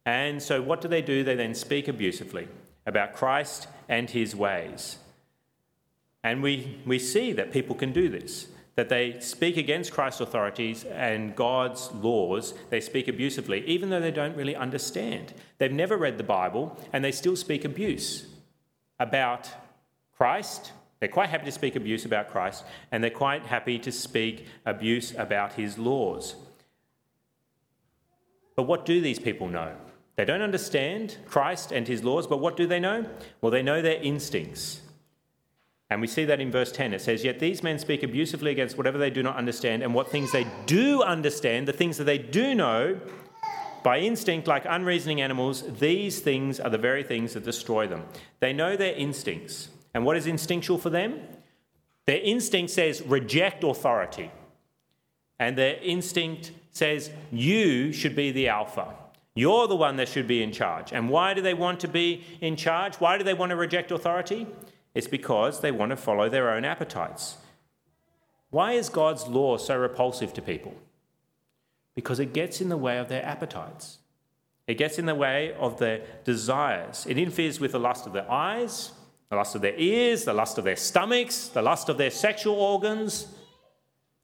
And 0.04 0.42
so, 0.42 0.60
what 0.60 0.82
do 0.82 0.88
they 0.88 1.00
do? 1.00 1.24
They 1.24 1.36
then 1.36 1.54
speak 1.54 1.88
abusively 1.88 2.48
about 2.86 3.14
Christ 3.14 3.68
and 3.88 4.10
his 4.10 4.34
ways. 4.34 4.98
And 6.22 6.42
we, 6.42 6.78
we 6.86 6.98
see 6.98 7.32
that 7.32 7.52
people 7.52 7.76
can 7.76 7.92
do 7.92 8.08
this, 8.08 8.48
that 8.76 8.88
they 8.88 9.20
speak 9.20 9.56
against 9.56 9.92
Christ's 9.92 10.22
authorities 10.22 10.84
and 10.84 11.36
God's 11.36 11.92
laws. 11.92 12.54
They 12.70 12.80
speak 12.80 13.08
abusively, 13.08 13.64
even 13.66 13.90
though 13.90 14.00
they 14.00 14.10
don't 14.10 14.36
really 14.36 14.56
understand. 14.56 15.34
They've 15.58 15.70
never 15.70 15.96
read 15.96 16.16
the 16.16 16.24
Bible 16.24 16.78
and 16.92 17.04
they 17.04 17.12
still 17.12 17.36
speak 17.36 17.64
abuse 17.64 18.26
about 18.98 19.50
Christ. 20.16 20.72
They're 20.98 21.08
quite 21.08 21.28
happy 21.28 21.44
to 21.44 21.52
speak 21.52 21.76
abuse 21.76 22.06
about 22.06 22.30
Christ 22.30 22.64
and 22.90 23.04
they're 23.04 23.10
quite 23.10 23.44
happy 23.44 23.78
to 23.80 23.92
speak 23.92 24.46
abuse 24.64 25.14
about 25.16 25.52
his 25.52 25.76
laws. 25.76 26.36
But 28.56 28.62
what 28.62 28.86
do 28.86 29.00
these 29.00 29.18
people 29.18 29.48
know? 29.48 29.74
They 30.16 30.24
don't 30.24 30.42
understand 30.42 31.18
Christ 31.26 31.72
and 31.72 31.88
his 31.88 32.04
laws, 32.04 32.26
but 32.26 32.38
what 32.38 32.56
do 32.56 32.66
they 32.66 32.80
know? 32.80 33.06
Well, 33.40 33.50
they 33.50 33.62
know 33.62 33.82
their 33.82 34.00
instincts. 34.00 34.80
And 35.90 36.00
we 36.00 36.06
see 36.06 36.24
that 36.24 36.40
in 36.40 36.50
verse 36.50 36.72
10. 36.72 36.94
It 36.94 37.00
says, 37.00 37.24
Yet 37.24 37.40
these 37.40 37.62
men 37.62 37.78
speak 37.78 38.02
abusively 38.02 38.50
against 38.50 38.76
whatever 38.76 38.98
they 38.98 39.10
do 39.10 39.22
not 39.22 39.36
understand, 39.36 39.82
and 39.82 39.92
what 39.92 40.10
things 40.10 40.32
they 40.32 40.46
do 40.66 41.02
understand, 41.02 41.68
the 41.68 41.72
things 41.72 41.98
that 41.98 42.04
they 42.04 42.18
do 42.18 42.54
know, 42.54 43.00
by 43.82 43.98
instinct, 43.98 44.46
like 44.48 44.64
unreasoning 44.66 45.20
animals, 45.20 45.62
these 45.78 46.20
things 46.20 46.58
are 46.58 46.70
the 46.70 46.78
very 46.78 47.02
things 47.02 47.34
that 47.34 47.44
destroy 47.44 47.86
them. 47.86 48.04
They 48.40 48.52
know 48.52 48.76
their 48.76 48.94
instincts. 48.94 49.68
And 49.92 50.04
what 50.04 50.16
is 50.16 50.26
instinctual 50.26 50.78
for 50.78 50.90
them? 50.90 51.20
Their 52.06 52.20
instinct 52.20 52.72
says, 52.72 53.02
reject 53.02 53.62
authority. 53.62 54.30
And 55.38 55.58
their 55.58 55.76
instinct 55.82 56.52
says, 56.70 57.10
you 57.30 57.92
should 57.92 58.16
be 58.16 58.30
the 58.30 58.48
alpha. 58.48 58.94
You're 59.34 59.66
the 59.66 59.76
one 59.76 59.96
that 59.96 60.08
should 60.08 60.28
be 60.28 60.42
in 60.42 60.52
charge. 60.52 60.92
And 60.92 61.08
why 61.08 61.34
do 61.34 61.42
they 61.42 61.54
want 61.54 61.80
to 61.80 61.88
be 61.88 62.24
in 62.40 62.56
charge? 62.56 62.96
Why 62.96 63.18
do 63.18 63.24
they 63.24 63.34
want 63.34 63.50
to 63.50 63.56
reject 63.56 63.90
authority? 63.90 64.46
It's 64.94 65.08
because 65.08 65.60
they 65.60 65.72
want 65.72 65.90
to 65.90 65.96
follow 65.96 66.28
their 66.28 66.50
own 66.50 66.64
appetites. 66.64 67.36
Why 68.50 68.72
is 68.72 68.88
God's 68.88 69.26
law 69.26 69.56
so 69.56 69.76
repulsive 69.76 70.32
to 70.34 70.42
people? 70.42 70.74
Because 71.96 72.20
it 72.20 72.32
gets 72.32 72.60
in 72.60 72.68
the 72.68 72.76
way 72.76 72.98
of 72.98 73.08
their 73.08 73.24
appetites. 73.24 73.98
It 74.68 74.74
gets 74.74 74.98
in 74.98 75.06
the 75.06 75.14
way 75.14 75.52
of 75.58 75.78
their 75.78 76.02
desires. 76.24 77.04
It 77.08 77.18
interferes 77.18 77.58
with 77.58 77.72
the 77.72 77.80
lust 77.80 78.06
of 78.06 78.12
their 78.12 78.30
eyes, 78.30 78.92
the 79.28 79.36
lust 79.36 79.56
of 79.56 79.62
their 79.62 79.74
ears, 79.76 80.24
the 80.24 80.32
lust 80.32 80.58
of 80.58 80.64
their 80.64 80.76
stomachs, 80.76 81.48
the 81.48 81.62
lust 81.62 81.88
of 81.88 81.98
their 81.98 82.10
sexual 82.10 82.54
organs. 82.54 83.26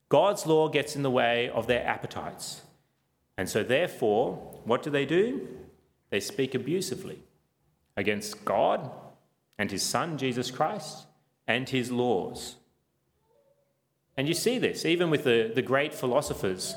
God's 0.07 0.45
law 0.45 0.69
gets 0.69 0.95
in 0.95 1.03
the 1.03 1.11
way 1.11 1.49
of 1.49 1.67
their 1.67 1.85
appetites. 1.85 2.61
And 3.37 3.49
so, 3.49 3.63
therefore, 3.63 4.50
what 4.65 4.83
do 4.83 4.89
they 4.89 5.05
do? 5.05 5.47
They 6.09 6.19
speak 6.19 6.55
abusively 6.55 7.19
against 7.95 8.45
God 8.45 8.91
and 9.57 9.71
his 9.71 9.83
Son, 9.83 10.17
Jesus 10.17 10.51
Christ, 10.51 11.05
and 11.47 11.67
his 11.67 11.91
laws. 11.91 12.55
And 14.17 14.27
you 14.27 14.33
see 14.33 14.57
this 14.57 14.85
even 14.85 15.09
with 15.09 15.23
the, 15.23 15.51
the 15.53 15.61
great 15.61 15.93
philosophers 15.93 16.75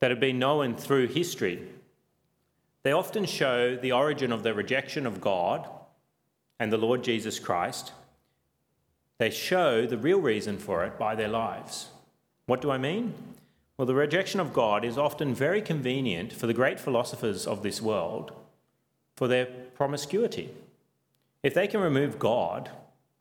that 0.00 0.10
have 0.10 0.20
been 0.20 0.38
known 0.38 0.76
through 0.76 1.08
history. 1.08 1.62
They 2.82 2.92
often 2.92 3.24
show 3.24 3.76
the 3.76 3.92
origin 3.92 4.32
of 4.32 4.42
their 4.42 4.54
rejection 4.54 5.06
of 5.06 5.20
God 5.20 5.68
and 6.58 6.72
the 6.72 6.78
Lord 6.78 7.02
Jesus 7.04 7.38
Christ. 7.38 7.92
They 9.18 9.30
show 9.30 9.86
the 9.86 9.98
real 9.98 10.20
reason 10.20 10.58
for 10.58 10.84
it 10.84 10.98
by 10.98 11.14
their 11.14 11.28
lives. 11.28 11.88
What 12.46 12.60
do 12.60 12.70
I 12.70 12.78
mean? 12.78 13.14
Well, 13.78 13.86
the 13.86 13.94
rejection 13.94 14.40
of 14.40 14.52
God 14.52 14.84
is 14.84 14.98
often 14.98 15.32
very 15.32 15.62
convenient 15.62 16.32
for 16.32 16.48
the 16.48 16.52
great 16.52 16.80
philosophers 16.80 17.46
of 17.46 17.62
this 17.62 17.80
world 17.80 18.32
for 19.14 19.28
their 19.28 19.46
promiscuity. 19.46 20.50
If 21.44 21.54
they 21.54 21.68
can 21.68 21.80
remove 21.80 22.18
God 22.18 22.70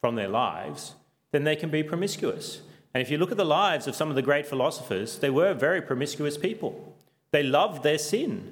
from 0.02 0.16
their 0.16 0.28
lives, 0.28 0.96
then 1.32 1.44
they 1.44 1.56
can 1.56 1.70
be 1.70 1.84
promiscuous. 1.84 2.62
And 2.92 3.04
if 3.04 3.12
you 3.12 3.20
look 3.20 3.30
at 3.30 3.38
the 3.38 3.46
lives 3.46 3.86
of 3.86 3.96
some 3.96 4.10
of 4.10 4.16
the 4.16 4.24
great 4.24 4.48
philosophers, 4.48 5.20
they 5.20 5.30
were 5.30 5.54
very 5.54 5.80
promiscuous 5.80 6.40
people. 6.40 6.96
They 7.30 7.44
loved 7.44 7.84
their 7.84 8.00
sin. 8.00 8.52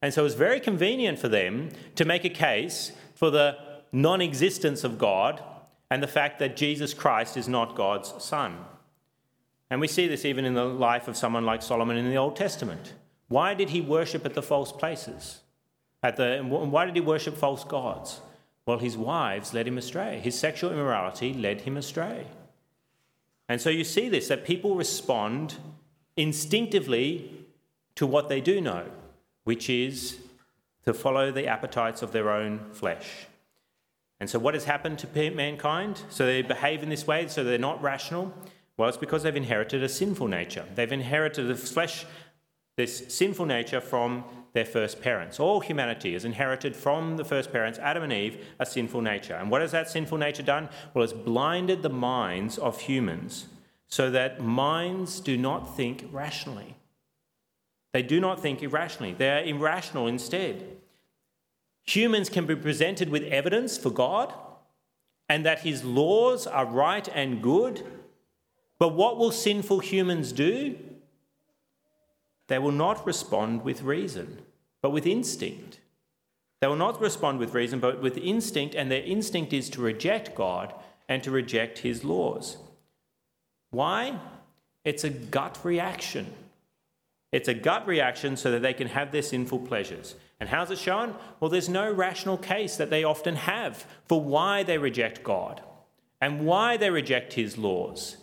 And 0.00 0.14
so 0.14 0.22
it 0.22 0.24
was 0.24 0.34
very 0.34 0.60
convenient 0.60 1.18
for 1.18 1.28
them 1.28 1.70
to 1.96 2.04
make 2.04 2.24
a 2.24 2.28
case 2.28 2.92
for 3.16 3.30
the 3.30 3.58
non 3.90 4.20
existence 4.20 4.84
of 4.84 4.96
God 4.96 5.42
and 5.90 6.00
the 6.00 6.08
fact 6.08 6.38
that 6.38 6.56
Jesus 6.56 6.94
Christ 6.94 7.36
is 7.36 7.48
not 7.48 7.74
God's 7.74 8.14
Son. 8.22 8.58
And 9.72 9.80
we 9.80 9.88
see 9.88 10.06
this 10.06 10.26
even 10.26 10.44
in 10.44 10.52
the 10.52 10.66
life 10.66 11.08
of 11.08 11.16
someone 11.16 11.46
like 11.46 11.62
Solomon 11.62 11.96
in 11.96 12.10
the 12.10 12.18
Old 12.18 12.36
Testament. 12.36 12.92
Why 13.28 13.54
did 13.54 13.70
he 13.70 13.80
worship 13.80 14.26
at 14.26 14.34
the 14.34 14.42
false 14.42 14.70
places? 14.70 15.40
At 16.02 16.16
the, 16.16 16.40
why 16.42 16.84
did 16.84 16.94
he 16.94 17.00
worship 17.00 17.38
false 17.38 17.64
gods? 17.64 18.20
Well, 18.66 18.76
his 18.76 18.98
wives 18.98 19.54
led 19.54 19.66
him 19.66 19.78
astray. 19.78 20.20
His 20.22 20.38
sexual 20.38 20.72
immorality 20.72 21.32
led 21.32 21.62
him 21.62 21.78
astray. 21.78 22.26
And 23.48 23.62
so 23.62 23.70
you 23.70 23.82
see 23.82 24.10
this 24.10 24.28
that 24.28 24.44
people 24.44 24.76
respond 24.76 25.54
instinctively 26.18 27.46
to 27.94 28.06
what 28.06 28.28
they 28.28 28.42
do 28.42 28.60
know, 28.60 28.84
which 29.44 29.70
is 29.70 30.18
to 30.84 30.92
follow 30.92 31.32
the 31.32 31.46
appetites 31.46 32.02
of 32.02 32.12
their 32.12 32.28
own 32.28 32.60
flesh. 32.72 33.26
And 34.20 34.28
so, 34.28 34.38
what 34.38 34.52
has 34.52 34.64
happened 34.64 34.98
to 34.98 35.30
mankind? 35.30 36.02
So, 36.10 36.26
they 36.26 36.42
behave 36.42 36.82
in 36.82 36.90
this 36.90 37.06
way, 37.06 37.26
so 37.28 37.42
they're 37.42 37.56
not 37.56 37.82
rational. 37.82 38.34
Well, 38.82 38.88
it's 38.88 38.98
because 38.98 39.22
they've 39.22 39.36
inherited 39.36 39.84
a 39.84 39.88
sinful 39.88 40.26
nature. 40.26 40.64
They've 40.74 40.90
inherited 40.90 41.46
the 41.46 41.54
flesh, 41.54 42.04
this 42.76 43.14
sinful 43.14 43.46
nature 43.46 43.80
from 43.80 44.24
their 44.54 44.64
first 44.64 45.00
parents. 45.00 45.38
All 45.38 45.60
humanity 45.60 46.16
is 46.16 46.24
inherited 46.24 46.74
from 46.74 47.16
the 47.16 47.24
first 47.24 47.52
parents, 47.52 47.78
Adam 47.78 48.02
and 48.02 48.12
Eve, 48.12 48.44
a 48.58 48.66
sinful 48.66 49.00
nature. 49.00 49.34
And 49.34 49.52
what 49.52 49.60
has 49.60 49.70
that 49.70 49.88
sinful 49.88 50.18
nature 50.18 50.42
done? 50.42 50.68
Well, 50.94 51.04
it's 51.04 51.12
blinded 51.12 51.82
the 51.82 51.90
minds 51.90 52.58
of 52.58 52.80
humans 52.80 53.46
so 53.86 54.10
that 54.10 54.40
minds 54.40 55.20
do 55.20 55.36
not 55.36 55.76
think 55.76 56.08
rationally. 56.10 56.74
They 57.92 58.02
do 58.02 58.18
not 58.18 58.42
think 58.42 58.64
irrationally, 58.64 59.12
they 59.12 59.30
are 59.30 59.44
irrational 59.44 60.08
instead. 60.08 60.78
Humans 61.84 62.30
can 62.30 62.46
be 62.46 62.56
presented 62.56 63.10
with 63.10 63.22
evidence 63.22 63.78
for 63.78 63.90
God 63.90 64.34
and 65.28 65.46
that 65.46 65.60
his 65.60 65.84
laws 65.84 66.48
are 66.48 66.66
right 66.66 67.08
and 67.14 67.40
good 67.40 67.86
but 68.82 68.94
what 68.94 69.16
will 69.16 69.30
sinful 69.30 69.78
humans 69.78 70.32
do? 70.32 70.76
They 72.48 72.58
will 72.58 72.72
not 72.72 73.06
respond 73.06 73.62
with 73.62 73.82
reason, 73.82 74.42
but 74.80 74.90
with 74.90 75.06
instinct. 75.06 75.78
They 76.60 76.66
will 76.66 76.74
not 76.74 77.00
respond 77.00 77.38
with 77.38 77.54
reason, 77.54 77.78
but 77.78 78.02
with 78.02 78.18
instinct, 78.18 78.74
and 78.74 78.90
their 78.90 79.04
instinct 79.04 79.52
is 79.52 79.70
to 79.70 79.80
reject 79.80 80.34
God 80.34 80.74
and 81.08 81.22
to 81.22 81.30
reject 81.30 81.78
his 81.78 82.02
laws. 82.02 82.56
Why? 83.70 84.18
It's 84.84 85.04
a 85.04 85.10
gut 85.10 85.60
reaction. 85.62 86.32
It's 87.30 87.46
a 87.46 87.54
gut 87.54 87.86
reaction 87.86 88.36
so 88.36 88.50
that 88.50 88.62
they 88.62 88.74
can 88.74 88.88
have 88.88 89.12
their 89.12 89.22
sinful 89.22 89.60
pleasures. 89.60 90.16
And 90.40 90.48
how's 90.48 90.72
it 90.72 90.78
shown? 90.80 91.14
Well, 91.38 91.50
there's 91.50 91.68
no 91.68 91.88
rational 91.92 92.36
case 92.36 92.78
that 92.78 92.90
they 92.90 93.04
often 93.04 93.36
have 93.36 93.86
for 94.06 94.20
why 94.20 94.64
they 94.64 94.78
reject 94.78 95.22
God 95.22 95.62
and 96.20 96.44
why 96.44 96.76
they 96.76 96.90
reject 96.90 97.34
his 97.34 97.56
laws. 97.56 98.16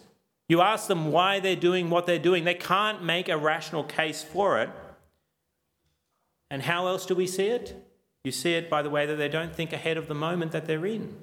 You 0.50 0.62
ask 0.62 0.88
them 0.88 1.12
why 1.12 1.40
they're 1.40 1.56
doing 1.56 1.90
what 1.90 2.06
they're 2.06 2.20
doing, 2.20 2.44
they 2.44 2.56
can't 2.56 3.04
make 3.04 3.30
a 3.30 3.38
rational 3.38 3.84
case 3.84 4.22
for 4.22 4.60
it. 4.62 4.70
And 6.50 6.64
how 6.64 6.88
else 6.88 7.06
do 7.06 7.16
we 7.16 7.28
see 7.28 7.48
it? 7.48 7.86
You 8.24 8.32
see 8.32 8.56
it 8.56 8.70
by 8.70 8.82
the 8.82 8.90
way 8.90 9.06
that 9.06 9.16
they 9.16 9.30
don't 9.30 9.56
think 9.56 9.72
ahead 9.72 9.96
of 9.96 10.08
the 10.08 10.16
moment 10.16 10.52
that 10.52 10.66
they're 10.66 10.86
in. 10.86 11.16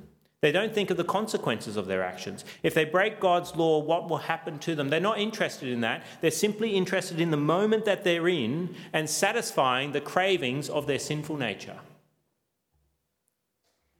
They 0.43 0.53
don't 0.53 0.73
think 0.73 0.91
of 0.91 0.97
the 0.97 1.05
consequences 1.05 1.77
of 1.77 1.87
their 1.87 2.05
actions. 2.05 2.45
If 2.63 2.73
they 2.75 2.85
break 2.85 3.19
God's 3.19 3.57
law, 3.57 3.81
what 3.81 4.09
will 4.09 4.19
happen 4.19 4.61
to 4.61 4.75
them? 4.77 4.91
They're 4.91 5.01
not 5.01 5.19
interested 5.19 5.71
in 5.71 5.81
that. 5.81 6.05
They're 6.21 6.31
simply 6.31 6.77
interested 6.77 7.21
in 7.21 7.33
the 7.33 7.37
moment 7.37 7.85
that 7.87 8.05
they're 8.05 8.29
in 8.29 8.77
and 8.93 9.11
satisfying 9.11 9.91
the 9.91 10.01
cravings 10.01 10.69
of 10.69 10.87
their 10.87 11.01
sinful 11.01 11.37
nature. 11.37 11.79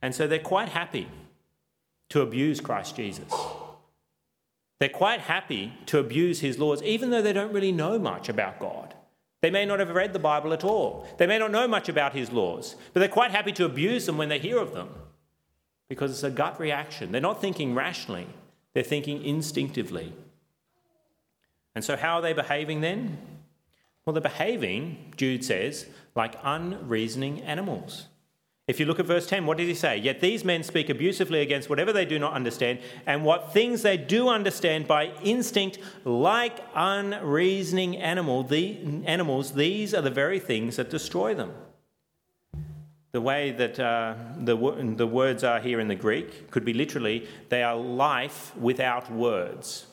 And 0.01 0.15
so 0.15 0.29
they're 0.29 0.39
quite 0.39 0.69
happy 0.69 1.09
to 2.11 2.21
abuse 2.21 2.61
Christ 2.61 2.95
Jesus. 2.95 3.33
They're 4.79 4.89
quite 4.89 5.21
happy 5.21 5.73
to 5.87 5.99
abuse 5.99 6.41
his 6.41 6.59
laws, 6.59 6.83
even 6.83 7.11
though 7.11 7.23
they 7.23 7.33
don't 7.33 7.53
really 7.53 7.73
know 7.73 7.99
much 7.99 8.29
about 8.29 8.61
God. 8.61 8.95
They 9.41 9.51
may 9.51 9.65
not 9.65 9.81
have 9.81 9.91
read 9.91 10.13
the 10.13 10.19
Bible 10.19 10.53
at 10.53 10.65
all. 10.65 11.07
They 11.19 11.27
may 11.27 11.39
not 11.39 11.51
know 11.51 11.69
much 11.69 11.89
about 11.89 12.15
his 12.15 12.33
laws, 12.33 12.77
but 12.93 13.01
they're 13.01 13.09
quite 13.09 13.31
happy 13.31 13.53
to 13.53 13.65
abuse 13.65 14.07
them 14.07 14.19
when 14.19 14.29
they 14.29 14.39
hear 14.39 14.59
of 14.59 14.73
them 14.73 14.89
because 15.89 16.11
it's 16.11 16.25
a 16.25 16.31
gut 16.31 16.59
reaction. 16.59 17.13
They're 17.13 17.21
not 17.21 17.41
thinking 17.41 17.75
rationally, 17.75 18.27
they're 18.75 18.83
thinking 18.83 19.25
instinctively. 19.25 20.13
And 21.75 21.85
so, 21.85 21.97
how 21.97 22.17
are 22.17 22.23
they 22.23 22.33
behaving 22.33 22.81
then? 22.81 23.19
Well, 24.05 24.15
they're 24.15 24.23
behaving, 24.23 25.13
Jude 25.17 25.45
says, 25.45 25.87
like 26.15 26.37
unreasoning 26.43 27.43
animals. 27.43 28.07
If 28.69 28.81
you 28.81 28.87
look 28.87 28.99
at 28.99 29.07
verse 29.07 29.29
10, 29.29 29.47
what 29.47 29.59
did 29.59 29.69
he 29.69 29.75
say? 29.75 29.97
Yet 29.97 30.21
these 30.21 30.45
men 30.45 30.65
speak 30.65 30.91
abusively 30.91 31.41
against 31.41 31.71
whatever 31.71 31.93
they 31.93 32.05
do 32.05 32.19
not 32.19 32.33
understand, 32.33 32.81
and 33.07 33.25
what 33.25 33.53
things 33.53 33.83
they 33.83 33.97
do 33.97 34.29
understand 34.29 34.89
by 34.89 35.13
instinct, 35.23 35.79
like 36.05 36.59
unreasoning 36.75 37.97
animal, 37.97 38.43
the, 38.43 39.05
animals, 39.05 39.53
these 39.53 39.95
are 39.95 40.03
the 40.03 40.11
very 40.11 40.41
things 40.41 40.77
that 40.77 40.91
destroy 40.91 41.33
them. 41.33 41.53
The 43.13 43.21
way 43.21 43.53
that 43.53 43.79
uh, 43.79 44.15
the, 44.37 44.57
the 44.97 45.07
words 45.07 45.45
are 45.45 45.61
here 45.61 45.79
in 45.79 45.87
the 45.87 45.95
Greek 45.95 46.51
could 46.51 46.65
be 46.65 46.73
literally, 46.73 47.29
they 47.51 47.63
are 47.63 47.77
life 47.77 48.55
without 48.57 49.13
words. 49.13 49.87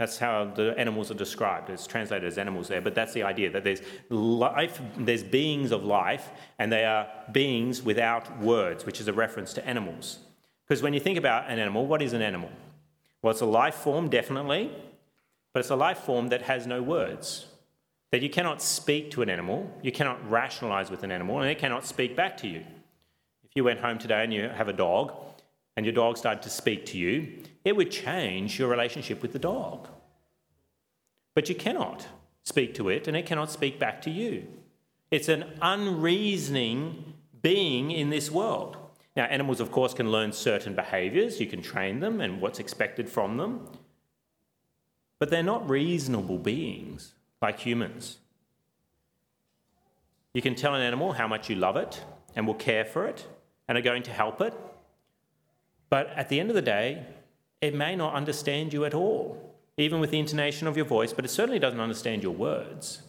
That's 0.00 0.16
how 0.16 0.46
the 0.46 0.72
animals 0.78 1.10
are 1.10 1.14
described. 1.26 1.68
It's 1.68 1.86
translated 1.86 2.26
as 2.26 2.38
animals 2.38 2.68
there, 2.68 2.80
but 2.80 2.94
that's 2.94 3.12
the 3.12 3.22
idea 3.22 3.50
that 3.50 3.64
there's 3.64 3.82
life, 4.08 4.80
there's 4.96 5.22
beings 5.22 5.72
of 5.72 5.84
life, 5.84 6.30
and 6.58 6.72
they 6.72 6.86
are 6.86 7.06
beings 7.32 7.82
without 7.82 8.40
words, 8.40 8.86
which 8.86 8.98
is 8.98 9.08
a 9.08 9.12
reference 9.12 9.52
to 9.52 9.66
animals. 9.66 10.20
Because 10.66 10.82
when 10.82 10.94
you 10.94 11.00
think 11.00 11.18
about 11.18 11.50
an 11.50 11.58
animal, 11.58 11.84
what 11.84 12.00
is 12.00 12.14
an 12.14 12.22
animal? 12.22 12.48
Well, 13.20 13.32
it's 13.32 13.42
a 13.42 13.44
life 13.44 13.74
form, 13.74 14.08
definitely, 14.08 14.72
but 15.52 15.60
it's 15.60 15.68
a 15.68 15.76
life 15.76 15.98
form 15.98 16.28
that 16.28 16.40
has 16.40 16.66
no 16.66 16.82
words. 16.82 17.48
That 18.10 18.22
you 18.22 18.30
cannot 18.30 18.62
speak 18.62 19.10
to 19.10 19.20
an 19.20 19.28
animal, 19.28 19.70
you 19.82 19.92
cannot 19.92 20.30
rationalize 20.30 20.90
with 20.90 21.02
an 21.02 21.12
animal, 21.12 21.40
and 21.40 21.50
it 21.50 21.58
cannot 21.58 21.84
speak 21.84 22.16
back 22.16 22.38
to 22.38 22.48
you. 22.48 22.60
If 23.44 23.50
you 23.54 23.64
went 23.64 23.80
home 23.80 23.98
today 23.98 24.24
and 24.24 24.32
you 24.32 24.48
have 24.48 24.68
a 24.68 24.72
dog, 24.72 25.12
and 25.76 25.84
your 25.84 25.94
dog 25.94 26.16
started 26.16 26.42
to 26.44 26.48
speak 26.48 26.86
to 26.86 26.96
you, 26.96 27.42
it 27.64 27.76
would 27.76 27.90
change 27.90 28.58
your 28.58 28.68
relationship 28.68 29.22
with 29.22 29.32
the 29.32 29.38
dog. 29.38 29.88
But 31.34 31.48
you 31.48 31.54
cannot 31.54 32.06
speak 32.42 32.74
to 32.74 32.88
it, 32.88 33.06
and 33.06 33.16
it 33.16 33.26
cannot 33.26 33.50
speak 33.50 33.78
back 33.78 34.02
to 34.02 34.10
you. 34.10 34.46
It's 35.10 35.28
an 35.28 35.44
unreasoning 35.60 37.14
being 37.42 37.90
in 37.90 38.10
this 38.10 38.30
world. 38.30 38.76
Now, 39.16 39.24
animals, 39.24 39.60
of 39.60 39.72
course, 39.72 39.92
can 39.92 40.10
learn 40.10 40.32
certain 40.32 40.74
behaviors. 40.74 41.40
You 41.40 41.46
can 41.46 41.62
train 41.62 42.00
them 42.00 42.20
and 42.20 42.40
what's 42.40 42.58
expected 42.58 43.08
from 43.08 43.36
them. 43.36 43.68
But 45.18 45.30
they're 45.30 45.42
not 45.42 45.68
reasonable 45.68 46.38
beings 46.38 47.12
like 47.42 47.60
humans. 47.60 48.18
You 50.32 50.40
can 50.40 50.54
tell 50.54 50.74
an 50.74 50.82
animal 50.82 51.12
how 51.12 51.26
much 51.26 51.50
you 51.50 51.56
love 51.56 51.76
it 51.76 52.02
and 52.36 52.46
will 52.46 52.54
care 52.54 52.84
for 52.84 53.06
it 53.06 53.26
and 53.66 53.76
are 53.76 53.82
going 53.82 54.04
to 54.04 54.12
help 54.12 54.40
it. 54.40 54.54
But 55.88 56.08
at 56.10 56.28
the 56.28 56.38
end 56.38 56.50
of 56.50 56.54
the 56.54 56.62
day, 56.62 57.04
it 57.60 57.74
may 57.74 57.94
not 57.94 58.14
understand 58.14 58.72
you 58.72 58.84
at 58.84 58.94
all, 58.94 59.54
even 59.76 60.00
with 60.00 60.10
the 60.10 60.18
intonation 60.18 60.66
of 60.66 60.76
your 60.76 60.86
voice, 60.86 61.12
but 61.12 61.24
it 61.24 61.28
certainly 61.28 61.58
doesn't 61.58 61.80
understand 61.80 62.22
your 62.22 62.34
words. 62.34 63.02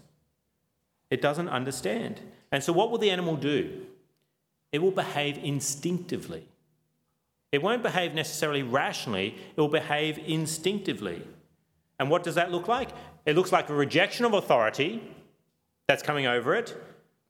It 1.09 1.21
doesn't 1.21 1.49
understand. 1.49 2.21
And 2.51 2.63
so, 2.63 2.73
what 2.73 2.91
will 2.91 2.97
the 2.97 3.11
animal 3.11 3.35
do? 3.35 3.85
It 4.71 4.81
will 4.81 4.91
behave 4.91 5.37
instinctively. 5.37 6.47
It 7.51 7.61
won't 7.61 7.83
behave 7.83 8.13
necessarily 8.13 8.63
rationally, 8.63 9.35
it 9.55 9.59
will 9.59 9.67
behave 9.67 10.17
instinctively. 10.25 11.21
And 11.99 12.09
what 12.09 12.23
does 12.23 12.35
that 12.35 12.51
look 12.51 12.67
like? 12.67 12.89
It 13.25 13.35
looks 13.35 13.51
like 13.51 13.69
a 13.69 13.73
rejection 13.73 14.25
of 14.25 14.33
authority 14.33 15.03
that's 15.87 16.01
coming 16.01 16.25
over 16.25 16.55
it, 16.55 16.75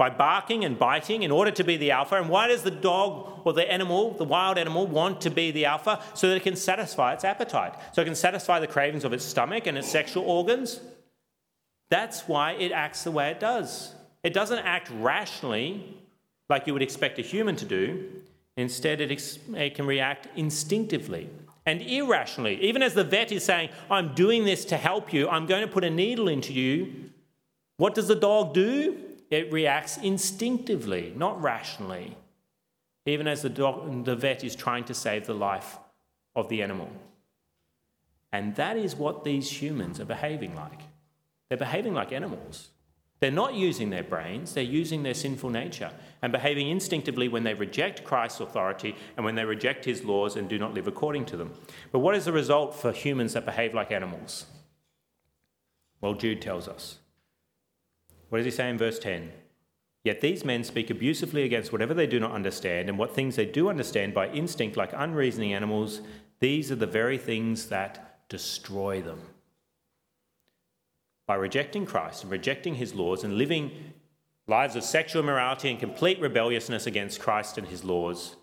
by 0.01 0.09
barking 0.09 0.65
and 0.65 0.79
biting 0.79 1.21
in 1.21 1.29
order 1.29 1.51
to 1.51 1.63
be 1.63 1.77
the 1.77 1.91
alpha. 1.91 2.15
And 2.15 2.27
why 2.27 2.47
does 2.47 2.63
the 2.63 2.71
dog 2.71 3.41
or 3.45 3.53
the 3.53 3.71
animal, 3.71 4.15
the 4.15 4.23
wild 4.23 4.57
animal, 4.57 4.87
want 4.87 5.21
to 5.21 5.29
be 5.29 5.51
the 5.51 5.65
alpha? 5.65 6.01
So 6.15 6.27
that 6.27 6.37
it 6.37 6.41
can 6.41 6.55
satisfy 6.55 7.13
its 7.13 7.23
appetite, 7.23 7.75
so 7.93 8.01
it 8.01 8.05
can 8.05 8.15
satisfy 8.15 8.59
the 8.59 8.65
cravings 8.65 9.03
of 9.03 9.13
its 9.13 9.23
stomach 9.23 9.67
and 9.67 9.77
its 9.77 9.87
sexual 9.87 10.23
organs. 10.23 10.79
That's 11.91 12.27
why 12.27 12.53
it 12.53 12.71
acts 12.71 13.03
the 13.03 13.11
way 13.11 13.29
it 13.29 13.39
does. 13.39 13.93
It 14.23 14.33
doesn't 14.33 14.57
act 14.57 14.89
rationally 14.89 15.99
like 16.49 16.65
you 16.65 16.73
would 16.73 16.81
expect 16.81 17.19
a 17.19 17.21
human 17.21 17.55
to 17.57 17.65
do. 17.65 18.09
Instead, 18.57 19.01
it, 19.01 19.11
ex- 19.11 19.37
it 19.53 19.75
can 19.75 19.85
react 19.85 20.27
instinctively. 20.35 21.29
and 21.67 21.79
irrationally. 21.83 22.59
Even 22.61 22.81
as 22.81 22.95
the 22.95 23.03
vet 23.03 23.31
is 23.31 23.45
saying, 23.45 23.69
I'm 23.91 24.15
doing 24.15 24.45
this 24.45 24.65
to 24.65 24.77
help 24.77 25.13
you, 25.13 25.29
I'm 25.29 25.45
going 25.45 25.61
to 25.61 25.67
put 25.67 25.83
a 25.83 25.91
needle 25.91 26.27
into 26.27 26.53
you, 26.53 27.11
what 27.77 27.93
does 27.93 28.07
the 28.07 28.15
dog 28.15 28.55
do? 28.55 28.97
It 29.31 29.51
reacts 29.51 29.97
instinctively, 29.97 31.13
not 31.15 31.41
rationally, 31.41 32.17
even 33.05 33.27
as 33.27 33.41
the, 33.41 33.49
the 34.03 34.15
vet 34.15 34.43
is 34.43 34.55
trying 34.55 34.83
to 34.83 34.93
save 34.93 35.25
the 35.25 35.33
life 35.33 35.77
of 36.35 36.49
the 36.49 36.61
animal. 36.61 36.89
And 38.33 38.55
that 38.55 38.77
is 38.77 38.95
what 38.95 39.23
these 39.23 39.61
humans 39.61 39.99
are 39.99 40.05
behaving 40.05 40.55
like. 40.55 40.81
They're 41.49 41.57
behaving 41.57 41.93
like 41.93 42.11
animals. 42.11 42.69
They're 43.21 43.31
not 43.31 43.53
using 43.53 43.91
their 43.91 44.03
brains, 44.03 44.53
they're 44.53 44.63
using 44.63 45.03
their 45.03 45.13
sinful 45.13 45.51
nature 45.51 45.91
and 46.23 46.31
behaving 46.31 46.69
instinctively 46.69 47.27
when 47.27 47.43
they 47.43 47.53
reject 47.53 48.03
Christ's 48.03 48.39
authority 48.39 48.95
and 49.15 49.23
when 49.23 49.35
they 49.35 49.45
reject 49.45 49.85
his 49.85 50.03
laws 50.03 50.35
and 50.35 50.49
do 50.49 50.57
not 50.57 50.73
live 50.73 50.87
according 50.87 51.25
to 51.25 51.37
them. 51.37 51.53
But 51.91 51.99
what 51.99 52.15
is 52.15 52.25
the 52.25 52.31
result 52.31 52.73
for 52.73 52.91
humans 52.91 53.33
that 53.33 53.45
behave 53.45 53.75
like 53.75 53.91
animals? 53.91 54.47
Well, 56.01 56.15
Jude 56.15 56.41
tells 56.41 56.67
us. 56.67 56.97
What 58.31 58.37
does 58.37 58.45
he 58.45 58.51
say 58.51 58.69
in 58.69 58.77
verse 58.77 58.97
10? 58.97 59.29
Yet 60.05 60.21
these 60.21 60.45
men 60.45 60.63
speak 60.63 60.89
abusively 60.89 61.43
against 61.43 61.73
whatever 61.73 61.93
they 61.93 62.07
do 62.07 62.17
not 62.17 62.31
understand, 62.31 62.87
and 62.87 62.97
what 62.97 63.13
things 63.13 63.35
they 63.35 63.45
do 63.45 63.69
understand 63.69 64.13
by 64.13 64.29
instinct, 64.29 64.77
like 64.77 64.93
unreasoning 64.95 65.53
animals, 65.53 65.99
these 66.39 66.71
are 66.71 66.75
the 66.75 66.87
very 66.87 67.17
things 67.17 67.67
that 67.67 68.27
destroy 68.29 69.01
them 69.01 69.19
by 71.27 71.35
rejecting 71.35 71.85
Christ 71.85 72.23
and 72.23 72.31
rejecting 72.31 72.75
his 72.75 72.95
laws 72.95 73.25
and 73.25 73.37
living 73.37 73.93
lives 74.47 74.77
of 74.77 74.83
sexual 74.83 75.21
immorality 75.21 75.69
and 75.69 75.77
complete 75.77 76.19
rebelliousness 76.21 76.87
against 76.87 77.19
Christ 77.19 77.57
and 77.57 77.67
his 77.67 77.83
laws, 77.83 78.37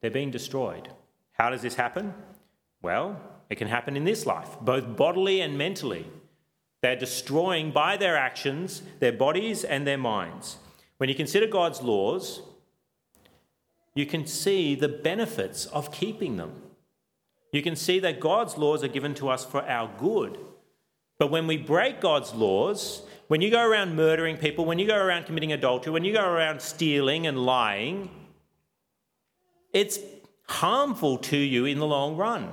they're 0.00 0.10
being 0.10 0.32
destroyed. 0.32 0.88
How 1.32 1.50
does 1.50 1.62
this 1.62 1.76
happen? 1.76 2.12
Well, 2.82 3.20
it 3.50 3.54
can 3.56 3.68
happen 3.68 3.96
in 3.96 4.04
this 4.04 4.26
life, 4.26 4.56
both 4.60 4.96
bodily 4.96 5.40
and 5.40 5.56
mentally. 5.56 6.06
They're 6.86 6.94
destroying 6.94 7.72
by 7.72 7.96
their 7.96 8.16
actions 8.16 8.80
their 9.00 9.10
bodies 9.10 9.64
and 9.64 9.84
their 9.84 9.98
minds. 9.98 10.58
When 10.98 11.08
you 11.08 11.16
consider 11.16 11.48
God's 11.48 11.82
laws, 11.82 12.42
you 13.96 14.06
can 14.06 14.24
see 14.24 14.76
the 14.76 14.88
benefits 14.88 15.66
of 15.66 15.90
keeping 15.90 16.36
them. 16.36 16.62
You 17.50 17.60
can 17.60 17.74
see 17.74 17.98
that 17.98 18.20
God's 18.20 18.56
laws 18.56 18.84
are 18.84 18.88
given 18.88 19.14
to 19.14 19.28
us 19.30 19.44
for 19.44 19.68
our 19.68 19.90
good. 19.98 20.38
But 21.18 21.32
when 21.32 21.48
we 21.48 21.56
break 21.56 22.00
God's 22.00 22.32
laws, 22.32 23.02
when 23.26 23.40
you 23.40 23.50
go 23.50 23.66
around 23.66 23.96
murdering 23.96 24.36
people, 24.36 24.64
when 24.64 24.78
you 24.78 24.86
go 24.86 24.96
around 24.96 25.26
committing 25.26 25.50
adultery, 25.50 25.92
when 25.92 26.04
you 26.04 26.12
go 26.12 26.24
around 26.24 26.62
stealing 26.62 27.26
and 27.26 27.44
lying, 27.44 28.10
it's 29.72 29.98
harmful 30.46 31.18
to 31.18 31.36
you 31.36 31.64
in 31.64 31.80
the 31.80 31.86
long 31.86 32.16
run. 32.16 32.52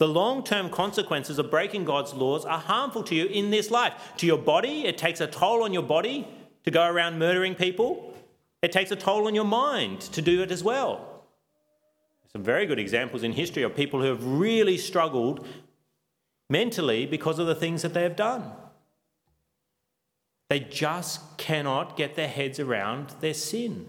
The 0.00 0.08
long 0.08 0.42
term 0.42 0.70
consequences 0.70 1.38
of 1.38 1.50
breaking 1.50 1.84
God's 1.84 2.14
laws 2.14 2.46
are 2.46 2.58
harmful 2.58 3.02
to 3.02 3.14
you 3.14 3.26
in 3.26 3.50
this 3.50 3.70
life. 3.70 4.14
To 4.16 4.26
your 4.26 4.38
body, 4.38 4.86
it 4.86 4.96
takes 4.96 5.20
a 5.20 5.26
toll 5.26 5.62
on 5.62 5.74
your 5.74 5.82
body 5.82 6.26
to 6.64 6.70
go 6.70 6.86
around 6.86 7.18
murdering 7.18 7.54
people, 7.54 8.14
it 8.62 8.72
takes 8.72 8.90
a 8.90 8.96
toll 8.96 9.26
on 9.26 9.34
your 9.34 9.44
mind 9.44 10.00
to 10.00 10.22
do 10.22 10.42
it 10.42 10.50
as 10.50 10.64
well. 10.64 11.26
Some 12.32 12.42
very 12.42 12.64
good 12.64 12.78
examples 12.78 13.22
in 13.22 13.32
history 13.32 13.62
of 13.62 13.76
people 13.76 14.00
who 14.00 14.06
have 14.06 14.24
really 14.24 14.78
struggled 14.78 15.46
mentally 16.48 17.04
because 17.04 17.38
of 17.38 17.46
the 17.46 17.54
things 17.54 17.82
that 17.82 17.92
they 17.92 18.02
have 18.02 18.16
done. 18.16 18.52
They 20.48 20.60
just 20.60 21.36
cannot 21.36 21.98
get 21.98 22.16
their 22.16 22.28
heads 22.28 22.58
around 22.58 23.16
their 23.20 23.34
sin. 23.34 23.86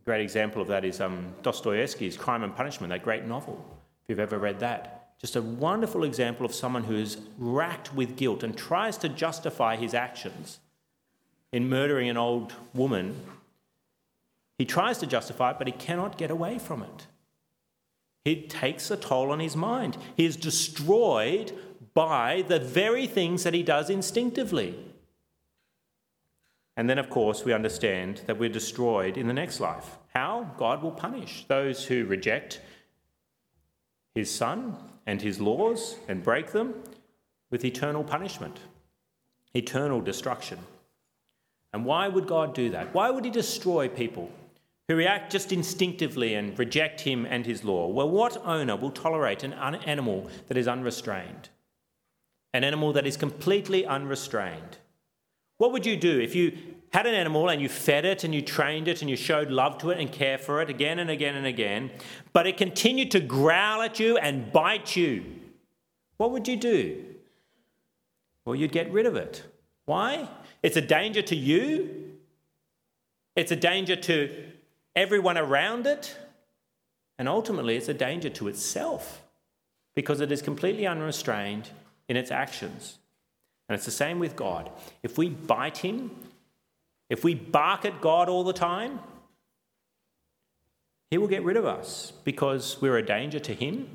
A 0.00 0.04
great 0.04 0.20
example 0.20 0.62
of 0.62 0.68
that 0.68 0.84
is 0.84 1.00
um, 1.00 1.34
Dostoevsky's 1.42 2.16
Crime 2.16 2.44
and 2.44 2.54
Punishment, 2.54 2.90
that 2.90 3.02
great 3.02 3.26
novel, 3.26 3.79
you've 4.10 4.20
ever 4.20 4.38
read 4.38 4.60
that. 4.60 5.14
Just 5.18 5.36
a 5.36 5.42
wonderful 5.42 6.04
example 6.04 6.44
of 6.44 6.54
someone 6.54 6.84
who 6.84 6.96
is 6.96 7.18
racked 7.38 7.94
with 7.94 8.16
guilt 8.16 8.42
and 8.42 8.56
tries 8.56 8.96
to 8.98 9.08
justify 9.08 9.76
his 9.76 9.94
actions 9.94 10.60
in 11.52 11.68
murdering 11.68 12.08
an 12.08 12.16
old 12.16 12.52
woman. 12.74 13.20
He 14.58 14.64
tries 14.64 14.98
to 14.98 15.06
justify 15.06 15.52
it, 15.52 15.58
but 15.58 15.66
he 15.66 15.72
cannot 15.72 16.18
get 16.18 16.30
away 16.30 16.58
from 16.58 16.82
it. 16.82 17.06
It 18.24 18.50
takes 18.50 18.90
a 18.90 18.96
toll 18.96 19.30
on 19.30 19.40
his 19.40 19.56
mind. 19.56 19.96
He 20.16 20.26
is 20.26 20.36
destroyed 20.36 21.52
by 21.94 22.44
the 22.46 22.58
very 22.58 23.06
things 23.06 23.44
that 23.44 23.54
he 23.54 23.62
does 23.62 23.90
instinctively. 23.90 24.78
And 26.76 26.88
then, 26.88 26.98
of 26.98 27.10
course, 27.10 27.44
we 27.44 27.52
understand 27.52 28.22
that 28.26 28.38
we're 28.38 28.48
destroyed 28.48 29.18
in 29.18 29.26
the 29.26 29.34
next 29.34 29.60
life. 29.60 29.98
How? 30.14 30.54
God 30.56 30.82
will 30.82 30.92
punish 30.92 31.44
those 31.46 31.84
who 31.84 32.04
reject 32.06 32.60
his 34.14 34.30
Son 34.30 34.76
and 35.06 35.22
his 35.22 35.40
laws 35.40 35.96
and 36.08 36.22
break 36.22 36.52
them 36.52 36.74
with 37.50 37.64
eternal 37.64 38.04
punishment, 38.04 38.60
eternal 39.54 40.00
destruction. 40.00 40.58
And 41.72 41.84
why 41.84 42.08
would 42.08 42.26
God 42.26 42.54
do 42.54 42.70
that? 42.70 42.94
Why 42.94 43.10
would 43.10 43.24
he 43.24 43.30
destroy 43.30 43.88
people 43.88 44.30
who 44.90 44.96
react 44.96 45.30
just 45.30 45.52
instinctively 45.52 46.34
and 46.34 46.58
reject 46.58 47.02
him 47.02 47.24
and 47.24 47.46
his 47.46 47.62
law. 47.62 47.86
Well, 47.86 48.10
what 48.10 48.44
owner 48.44 48.74
will 48.74 48.90
tolerate 48.90 49.44
an 49.44 49.52
animal 49.52 50.28
that 50.48 50.56
is 50.56 50.66
unrestrained? 50.66 51.48
An 52.52 52.64
animal 52.64 52.92
that 52.94 53.06
is 53.06 53.16
completely 53.16 53.86
unrestrained. 53.86 54.78
What 55.60 55.72
would 55.72 55.84
you 55.84 55.94
do 55.94 56.18
if 56.18 56.34
you 56.34 56.56
had 56.90 57.06
an 57.06 57.14
animal 57.14 57.50
and 57.50 57.60
you 57.60 57.68
fed 57.68 58.06
it 58.06 58.24
and 58.24 58.34
you 58.34 58.40
trained 58.40 58.88
it 58.88 59.02
and 59.02 59.10
you 59.10 59.16
showed 59.16 59.50
love 59.50 59.76
to 59.80 59.90
it 59.90 59.98
and 59.98 60.10
care 60.10 60.38
for 60.38 60.62
it 60.62 60.70
again 60.70 60.98
and 60.98 61.10
again 61.10 61.36
and 61.36 61.44
again, 61.44 61.90
but 62.32 62.46
it 62.46 62.56
continued 62.56 63.10
to 63.10 63.20
growl 63.20 63.82
at 63.82 64.00
you 64.00 64.16
and 64.16 64.50
bite 64.52 64.96
you? 64.96 65.22
What 66.16 66.30
would 66.30 66.48
you 66.48 66.56
do? 66.56 67.04
Well, 68.46 68.56
you'd 68.56 68.72
get 68.72 68.90
rid 68.90 69.04
of 69.04 69.16
it. 69.16 69.42
Why? 69.84 70.30
It's 70.62 70.78
a 70.78 70.80
danger 70.80 71.20
to 71.20 71.36
you. 71.36 72.14
It's 73.36 73.52
a 73.52 73.56
danger 73.56 73.96
to 73.96 74.30
everyone 74.96 75.36
around 75.36 75.86
it, 75.86 76.16
and 77.18 77.28
ultimately 77.28 77.76
it's 77.76 77.90
a 77.90 77.92
danger 77.92 78.30
to 78.30 78.48
itself 78.48 79.22
because 79.94 80.22
it 80.22 80.32
is 80.32 80.40
completely 80.40 80.86
unrestrained 80.86 81.68
in 82.08 82.16
its 82.16 82.30
actions. 82.30 82.99
And 83.70 83.76
it's 83.76 83.84
the 83.84 83.92
same 83.92 84.18
with 84.18 84.34
God. 84.34 84.68
If 85.04 85.16
we 85.16 85.28
bite 85.28 85.78
Him, 85.78 86.10
if 87.08 87.22
we 87.22 87.36
bark 87.36 87.84
at 87.84 88.00
God 88.00 88.28
all 88.28 88.42
the 88.42 88.52
time, 88.52 88.98
He 91.08 91.18
will 91.18 91.28
get 91.28 91.44
rid 91.44 91.56
of 91.56 91.64
us 91.64 92.12
because 92.24 92.82
we're 92.82 92.96
a 92.96 93.06
danger 93.06 93.38
to 93.38 93.54
Him, 93.54 93.88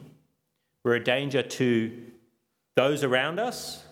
we're 0.85 0.95
a 0.95 1.03
danger 1.03 1.41
to 1.41 1.91
those 2.77 3.03
around 3.03 3.37
us, 3.37 3.83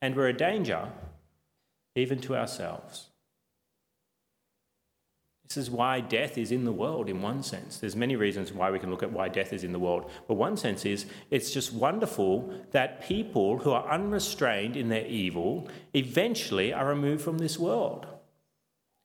and 0.00 0.16
we're 0.16 0.28
a 0.28 0.32
danger 0.32 0.88
even 1.94 2.18
to 2.22 2.34
ourselves. 2.34 3.08
This 5.52 5.64
is 5.64 5.70
why 5.70 6.00
death 6.00 6.38
is 6.38 6.50
in 6.50 6.64
the 6.64 6.72
world 6.72 7.10
in 7.10 7.20
one 7.20 7.42
sense. 7.42 7.76
There's 7.76 7.94
many 7.94 8.16
reasons 8.16 8.54
why 8.54 8.70
we 8.70 8.78
can 8.78 8.90
look 8.90 9.02
at 9.02 9.12
why 9.12 9.28
death 9.28 9.52
is 9.52 9.64
in 9.64 9.72
the 9.72 9.78
world. 9.78 10.10
But 10.26 10.34
one 10.36 10.56
sense 10.56 10.86
is 10.86 11.04
it's 11.30 11.50
just 11.50 11.74
wonderful 11.74 12.54
that 12.70 13.02
people 13.02 13.58
who 13.58 13.70
are 13.72 13.86
unrestrained 13.86 14.78
in 14.78 14.88
their 14.88 15.06
evil 15.06 15.68
eventually 15.92 16.72
are 16.72 16.88
removed 16.88 17.20
from 17.20 17.36
this 17.36 17.58
world. 17.58 18.06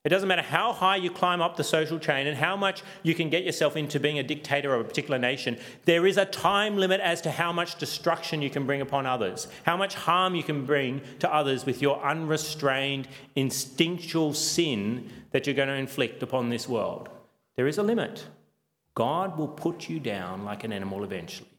It 0.06 0.10
doesn't 0.10 0.30
matter 0.30 0.42
how 0.42 0.72
high 0.72 0.96
you 0.96 1.12
climb 1.12 1.42
up 1.42 1.58
the 1.58 1.66
social 1.66 2.00
chain 2.00 2.28
and 2.28 2.38
how 2.38 2.56
much 2.56 2.82
you 3.04 3.14
can 3.14 3.30
get 3.30 3.44
yourself 3.44 3.76
into 3.76 4.00
being 4.00 4.20
a 4.20 4.24
dictator 4.24 4.74
of 4.74 4.80
a 4.80 4.84
particular 4.86 5.20
nation. 5.20 5.58
There 5.84 6.08
is 6.08 6.16
a 6.16 6.24
time 6.24 6.78
limit 6.78 7.02
as 7.02 7.20
to 7.24 7.32
how 7.32 7.52
much 7.52 7.78
destruction 7.78 8.42
you 8.42 8.50
can 8.50 8.66
bring 8.66 8.80
upon 8.80 9.06
others, 9.06 9.50
how 9.64 9.76
much 9.76 9.96
harm 9.96 10.34
you 10.34 10.44
can 10.44 10.66
bring 10.66 11.02
to 11.20 11.30
others 11.30 11.66
with 11.66 11.82
your 11.82 12.02
unrestrained, 12.02 13.10
instinctual 13.36 14.34
sin 14.34 15.10
that 15.38 15.46
you're 15.46 15.54
going 15.54 15.68
to 15.68 15.76
inflict 15.76 16.24
upon 16.24 16.50
this 16.50 16.68
world. 16.68 17.10
There 17.58 17.68
is 17.68 17.78
a 17.78 17.84
limit. 17.84 18.26
God 18.96 19.38
will 19.38 19.48
put 19.48 19.88
you 19.88 20.00
down 20.00 20.44
like 20.44 20.64
an 20.64 20.74
animal 20.74 21.04
eventually. 21.04 21.52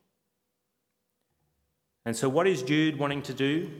And 2.04 2.16
so, 2.16 2.28
what 2.28 2.48
is 2.48 2.64
Jude 2.64 2.98
wanting 2.98 3.22
to 3.22 3.32
do? 3.32 3.70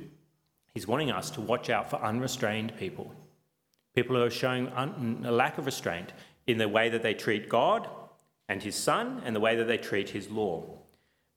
He's 0.73 0.87
wanting 0.87 1.11
us 1.11 1.33
to 1.33 1.41
watch 1.41 1.69
out 1.69 1.91
for 1.91 1.97
unrestrained 1.97 2.77
people. 2.77 3.13
People 3.97 4.15
who 4.15 4.23
are 4.23 4.31
showing 4.31 4.69
un- 4.69 5.25
a 5.27 5.33
lack 5.33 5.59
of 5.59 5.67
restraint 5.67 6.13
in 6.47 6.59
the 6.59 6.69
way 6.69 6.89
that 6.91 7.03
they 7.03 7.15
treat 7.15 7.49
God 7.49 7.89
and 8.49 8.63
His 8.63 8.77
Son 8.77 9.21
and 9.25 9.35
the 9.35 9.41
way 9.41 9.57
that 9.57 9.67
they 9.67 9.79
treat 9.79 10.11
His 10.11 10.31
law. 10.31 10.63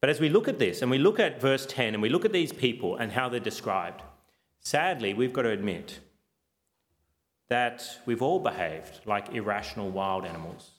But 0.02 0.12
as 0.12 0.20
we 0.20 0.30
look 0.30 0.48
at 0.48 0.60
this 0.60 0.84
and 0.84 0.92
we 0.92 1.00
look 1.00 1.20
at 1.20 1.42
verse 1.42 1.66
10 1.66 1.96
and 1.96 2.02
we 2.04 2.10
look 2.10 2.26
at 2.26 2.32
these 2.32 2.54
people 2.54 2.96
and 2.96 3.12
how 3.12 3.28
they're 3.28 3.40
described, 3.40 4.04
sadly, 4.60 5.16
we've 5.16 5.34
got 5.34 5.42
to 5.42 5.50
admit 5.50 6.00
that 7.52 8.00
we've 8.06 8.22
all 8.22 8.40
behaved 8.40 9.02
like 9.06 9.34
irrational 9.34 9.90
wild 9.90 10.24
animals. 10.24 10.72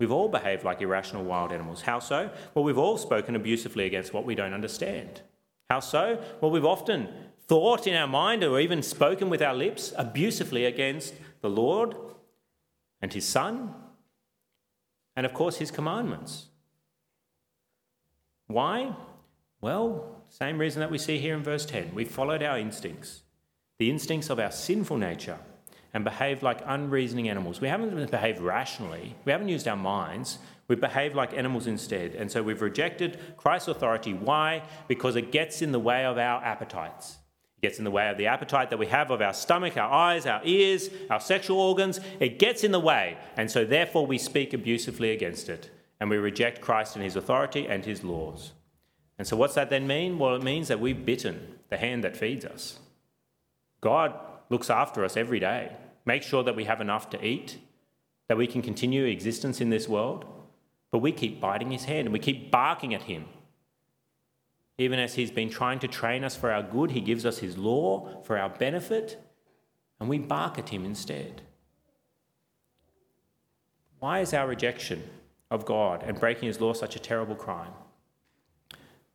We've 0.00 0.10
all 0.10 0.28
behaved 0.28 0.64
like 0.64 0.82
irrational 0.82 1.22
wild 1.22 1.52
animals. 1.52 1.82
How 1.82 2.00
so? 2.00 2.30
Well, 2.54 2.64
we've 2.64 2.76
all 2.76 2.98
spoken 2.98 3.36
abusively 3.36 3.86
against 3.86 4.12
what 4.12 4.24
we 4.24 4.34
don't 4.34 4.52
understand. 4.52 5.22
How 5.70 5.78
so? 5.78 6.20
Well, 6.40 6.50
we've 6.50 6.64
often 6.64 7.08
thought 7.46 7.86
in 7.86 7.94
our 7.94 8.08
mind 8.08 8.42
or 8.42 8.58
even 8.58 8.82
spoken 8.82 9.30
with 9.30 9.40
our 9.40 9.54
lips 9.54 9.92
abusively 9.96 10.64
against 10.64 11.14
the 11.40 11.48
Lord 11.48 11.94
and 13.00 13.12
His 13.12 13.24
Son, 13.24 13.72
and 15.14 15.24
of 15.24 15.32
course 15.32 15.58
His 15.58 15.70
commandments. 15.70 16.46
Why? 18.48 18.92
Well, 19.60 20.24
same 20.30 20.58
reason 20.58 20.80
that 20.80 20.90
we 20.90 20.98
see 20.98 21.18
here 21.18 21.36
in 21.36 21.44
verse 21.44 21.64
10. 21.64 21.94
We 21.94 22.04
followed 22.04 22.42
our 22.42 22.58
instincts, 22.58 23.22
the 23.78 23.88
instincts 23.88 24.30
of 24.30 24.40
our 24.40 24.50
sinful 24.50 24.96
nature, 24.96 25.38
and 25.94 26.04
behave 26.04 26.42
like 26.42 26.60
unreasoning 26.66 27.28
animals. 27.28 27.60
We 27.60 27.68
haven't 27.68 28.10
behaved 28.10 28.40
rationally, 28.40 29.16
we 29.24 29.32
haven't 29.32 29.48
used 29.48 29.68
our 29.68 29.76
minds. 29.76 30.38
We've 30.68 30.78
behaved 30.78 31.16
like 31.16 31.32
animals 31.32 31.66
instead. 31.66 32.14
And 32.14 32.30
so 32.30 32.42
we've 32.42 32.60
rejected 32.60 33.18
Christ's 33.38 33.68
authority. 33.68 34.12
Why? 34.12 34.62
Because 34.86 35.16
it 35.16 35.32
gets 35.32 35.62
in 35.62 35.72
the 35.72 35.78
way 35.78 36.04
of 36.04 36.18
our 36.18 36.44
appetites. 36.44 37.16
It 37.56 37.66
gets 37.66 37.78
in 37.78 37.84
the 37.84 37.90
way 37.90 38.10
of 38.10 38.18
the 38.18 38.26
appetite 38.26 38.68
that 38.68 38.78
we 38.78 38.86
have 38.88 39.10
of 39.10 39.22
our 39.22 39.32
stomach, 39.32 39.78
our 39.78 39.90
eyes, 39.90 40.26
our 40.26 40.42
ears, 40.44 40.90
our 41.08 41.20
sexual 41.20 41.58
organs. 41.58 42.00
It 42.20 42.38
gets 42.38 42.64
in 42.64 42.72
the 42.72 42.80
way. 42.80 43.16
And 43.38 43.50
so 43.50 43.64
therefore 43.64 44.06
we 44.06 44.18
speak 44.18 44.52
abusively 44.52 45.10
against 45.10 45.48
it. 45.48 45.70
And 46.00 46.10
we 46.10 46.18
reject 46.18 46.60
Christ 46.60 46.96
and 46.96 47.04
his 47.04 47.16
authority 47.16 47.66
and 47.66 47.84
his 47.84 48.04
laws. 48.04 48.52
And 49.16 49.26
so 49.26 49.36
what's 49.36 49.54
that 49.54 49.70
then 49.70 49.86
mean? 49.86 50.18
Well, 50.18 50.36
it 50.36 50.42
means 50.42 50.68
that 50.68 50.80
we've 50.80 51.04
bitten 51.04 51.58
the 51.70 51.78
hand 51.78 52.04
that 52.04 52.16
feeds 52.16 52.44
us. 52.44 52.78
God 53.80 54.14
looks 54.50 54.70
after 54.70 55.04
us 55.04 55.16
every 55.16 55.40
day, 55.40 55.72
makes 56.04 56.26
sure 56.26 56.42
that 56.42 56.56
we 56.56 56.64
have 56.64 56.80
enough 56.80 57.10
to 57.10 57.24
eat, 57.24 57.58
that 58.28 58.36
we 58.36 58.46
can 58.46 58.62
continue 58.62 59.04
existence 59.04 59.60
in 59.60 59.70
this 59.70 59.88
world. 59.88 60.24
But 60.90 60.98
we 60.98 61.12
keep 61.12 61.40
biting 61.40 61.70
his 61.70 61.84
hand 61.84 62.06
and 62.06 62.12
we 62.12 62.18
keep 62.18 62.50
barking 62.50 62.94
at 62.94 63.02
him. 63.02 63.26
Even 64.78 64.98
as 64.98 65.14
he's 65.14 65.30
been 65.30 65.50
trying 65.50 65.80
to 65.80 65.88
train 65.88 66.24
us 66.24 66.36
for 66.36 66.50
our 66.50 66.62
good, 66.62 66.92
he 66.92 67.00
gives 67.00 67.26
us 67.26 67.38
his 67.38 67.58
law 67.58 68.22
for 68.22 68.38
our 68.38 68.48
benefit, 68.48 69.20
and 69.98 70.08
we 70.08 70.18
bark 70.18 70.58
at 70.58 70.68
him 70.68 70.84
instead. 70.84 71.42
Why 73.98 74.20
is 74.20 74.32
our 74.32 74.46
rejection 74.46 75.02
of 75.50 75.64
God 75.64 76.04
and 76.06 76.20
breaking 76.20 76.46
his 76.46 76.60
law 76.60 76.72
such 76.72 76.94
a 76.94 77.00
terrible 77.00 77.34
crime? 77.34 77.72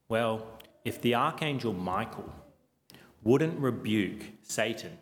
Well, 0.10 0.46
if 0.84 1.02
the 1.02 1.16
archangel 1.16 1.72
Michael 1.72 2.32
wouldn't 3.24 3.58
rebuke 3.58 4.24
Satan, 4.42 4.98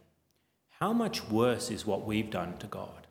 how 0.82 0.91
much 0.91 1.30
worse 1.30 1.70
is 1.70 1.86
what 1.86 2.08
we've 2.08 2.32
done 2.32 2.58
to 2.58 2.65
God? 2.65 3.06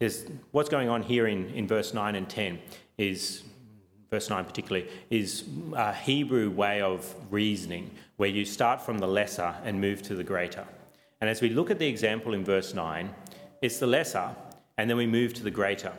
There's, 0.00 0.26
what's 0.50 0.68
going 0.68 0.88
on 0.88 1.02
here 1.02 1.28
in, 1.28 1.50
in 1.50 1.68
verse 1.68 1.94
9 1.94 2.16
and 2.16 2.28
10 2.28 2.58
is, 2.98 3.44
verse 4.10 4.28
9 4.28 4.44
particularly, 4.44 4.88
is 5.08 5.44
a 5.74 5.94
Hebrew 5.94 6.50
way 6.50 6.80
of 6.80 7.14
reasoning 7.30 7.92
where 8.16 8.28
you 8.28 8.44
start 8.44 8.82
from 8.82 8.98
the 8.98 9.06
lesser 9.06 9.54
and 9.64 9.80
move 9.80 10.02
to 10.02 10.16
the 10.16 10.24
greater. 10.24 10.66
And 11.20 11.30
as 11.30 11.40
we 11.40 11.48
look 11.48 11.70
at 11.70 11.78
the 11.78 11.86
example 11.86 12.34
in 12.34 12.44
verse 12.44 12.74
9, 12.74 13.14
it's 13.62 13.78
the 13.78 13.86
lesser 13.86 14.34
and 14.76 14.90
then 14.90 14.96
we 14.96 15.06
move 15.06 15.34
to 15.34 15.44
the 15.44 15.52
greater. 15.52 15.92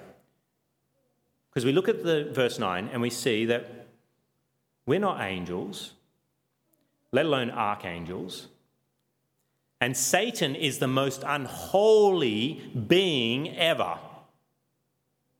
Because 1.50 1.63
we 1.63 1.72
look 1.72 1.88
at 1.88 2.04
the 2.04 2.32
verse 2.34 2.60
9 2.60 2.89
and 2.91 3.02
we 3.02 3.10
see 3.10 3.45
that 3.45 3.88
we're 4.86 5.00
not 5.00 5.22
angels, 5.22 5.93
let 7.13 7.26
alone 7.26 7.50
archangels. 7.50 8.48
And 9.82 9.96
Satan 9.96 10.56
is 10.56 10.80
the 10.80 10.88
most 10.88 11.24
unholy 11.26 12.62
being 12.88 13.56
ever. 13.58 13.98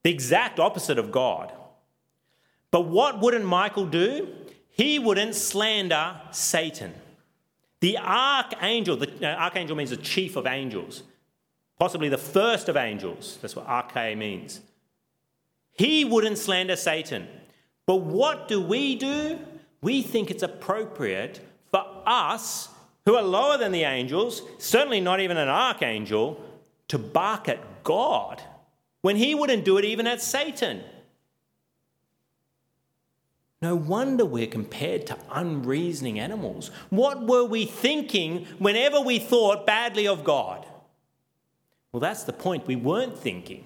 The 0.04 0.12
exact 0.12 0.60
opposite 0.60 0.98
of 0.98 1.12
God. 1.12 1.52
But 2.72 2.82
what 2.82 3.20
wouldn't 3.20 3.46
Michael 3.46 3.86
do? 3.86 4.30
He 4.70 4.98
wouldn't 4.98 5.36
slander 5.36 6.22
Satan. 6.32 6.94
The 7.82 7.98
archangel, 7.98 8.98
the 8.98 9.12
uh, 9.22 9.36
archangel 9.36 9.76
means 9.76 9.90
the 9.90 9.98
chief 9.98 10.36
of 10.36 10.46
angels, 10.46 11.04
possibly 11.78 12.10
the 12.10 12.18
first 12.18 12.70
of 12.70 12.78
angels. 12.78 13.38
That's 13.42 13.56
what 13.56 13.68
arche 13.68 14.18
means. 14.18 14.62
He 15.74 16.04
wouldn't 16.06 16.38
slander 16.38 16.76
Satan. 16.76 17.28
But 17.86 17.98
what 17.98 18.48
do 18.48 18.62
we 18.62 18.96
do? 18.96 19.40
We 19.82 20.02
think 20.02 20.30
it's 20.30 20.44
appropriate 20.44 21.40
for 21.72 21.86
us 22.06 22.70
who 23.10 23.16
are 23.16 23.24
lower 23.24 23.58
than 23.58 23.72
the 23.72 23.82
angels, 23.82 24.44
certainly 24.60 25.02
not 25.02 25.20
even 25.20 25.36
an 25.36 25.48
archangel, 25.48 26.40
to 26.88 27.00
bark 27.00 27.50
at 27.50 27.84
God 27.84 28.40
when 29.02 29.16
he 29.16 29.34
wouldn't 29.34 29.66
do 29.66 29.80
it 29.80 29.86
even 29.86 30.06
at 30.06 30.22
Satan. 30.22 30.84
No 33.64 33.76
wonder 33.76 34.26
we're 34.26 34.46
compared 34.46 35.08
to 35.08 35.18
unreasoning 35.32 36.20
animals. 36.20 36.70
What 36.92 37.26
were 37.26 37.46
we 37.46 37.66
thinking 37.66 38.46
whenever 38.60 39.02
we 39.02 39.18
thought 39.18 39.66
badly 39.66 40.08
of 40.08 40.24
God? 40.24 40.68
Well, 41.92 42.02
that's 42.02 42.26
the 42.26 42.34
point. 42.34 42.68
We 42.68 42.76
weren't 42.76 43.18
thinking. 43.18 43.64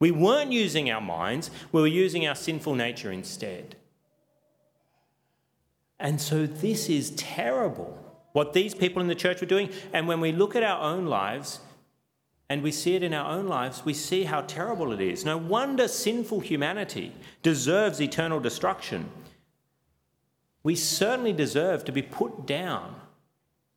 We 0.00 0.10
weren't 0.10 0.52
using 0.52 0.90
our 0.90 1.00
minds, 1.00 1.50
we 1.72 1.80
were 1.80 1.86
using 1.86 2.28
our 2.28 2.34
sinful 2.34 2.74
nature 2.74 3.10
instead. 3.10 3.76
And 5.98 6.20
so 6.20 6.46
this 6.46 6.90
is 6.90 7.12
terrible 7.12 8.05
what 8.36 8.52
these 8.52 8.74
people 8.74 9.00
in 9.00 9.08
the 9.08 9.14
church 9.14 9.40
were 9.40 9.46
doing. 9.46 9.70
And 9.94 10.06
when 10.06 10.20
we 10.20 10.30
look 10.30 10.54
at 10.54 10.62
our 10.62 10.82
own 10.82 11.06
lives 11.06 11.60
and 12.50 12.62
we 12.62 12.70
see 12.70 12.94
it 12.94 13.02
in 13.02 13.14
our 13.14 13.34
own 13.34 13.48
lives, 13.48 13.82
we 13.82 13.94
see 13.94 14.24
how 14.24 14.42
terrible 14.42 14.92
it 14.92 15.00
is. 15.00 15.24
No 15.24 15.38
wonder 15.38 15.88
sinful 15.88 16.40
humanity 16.40 17.14
deserves 17.42 17.98
eternal 17.98 18.38
destruction. 18.38 19.08
We 20.62 20.76
certainly 20.76 21.32
deserve 21.32 21.86
to 21.86 21.92
be 21.92 22.02
put 22.02 22.46
down 22.46 22.96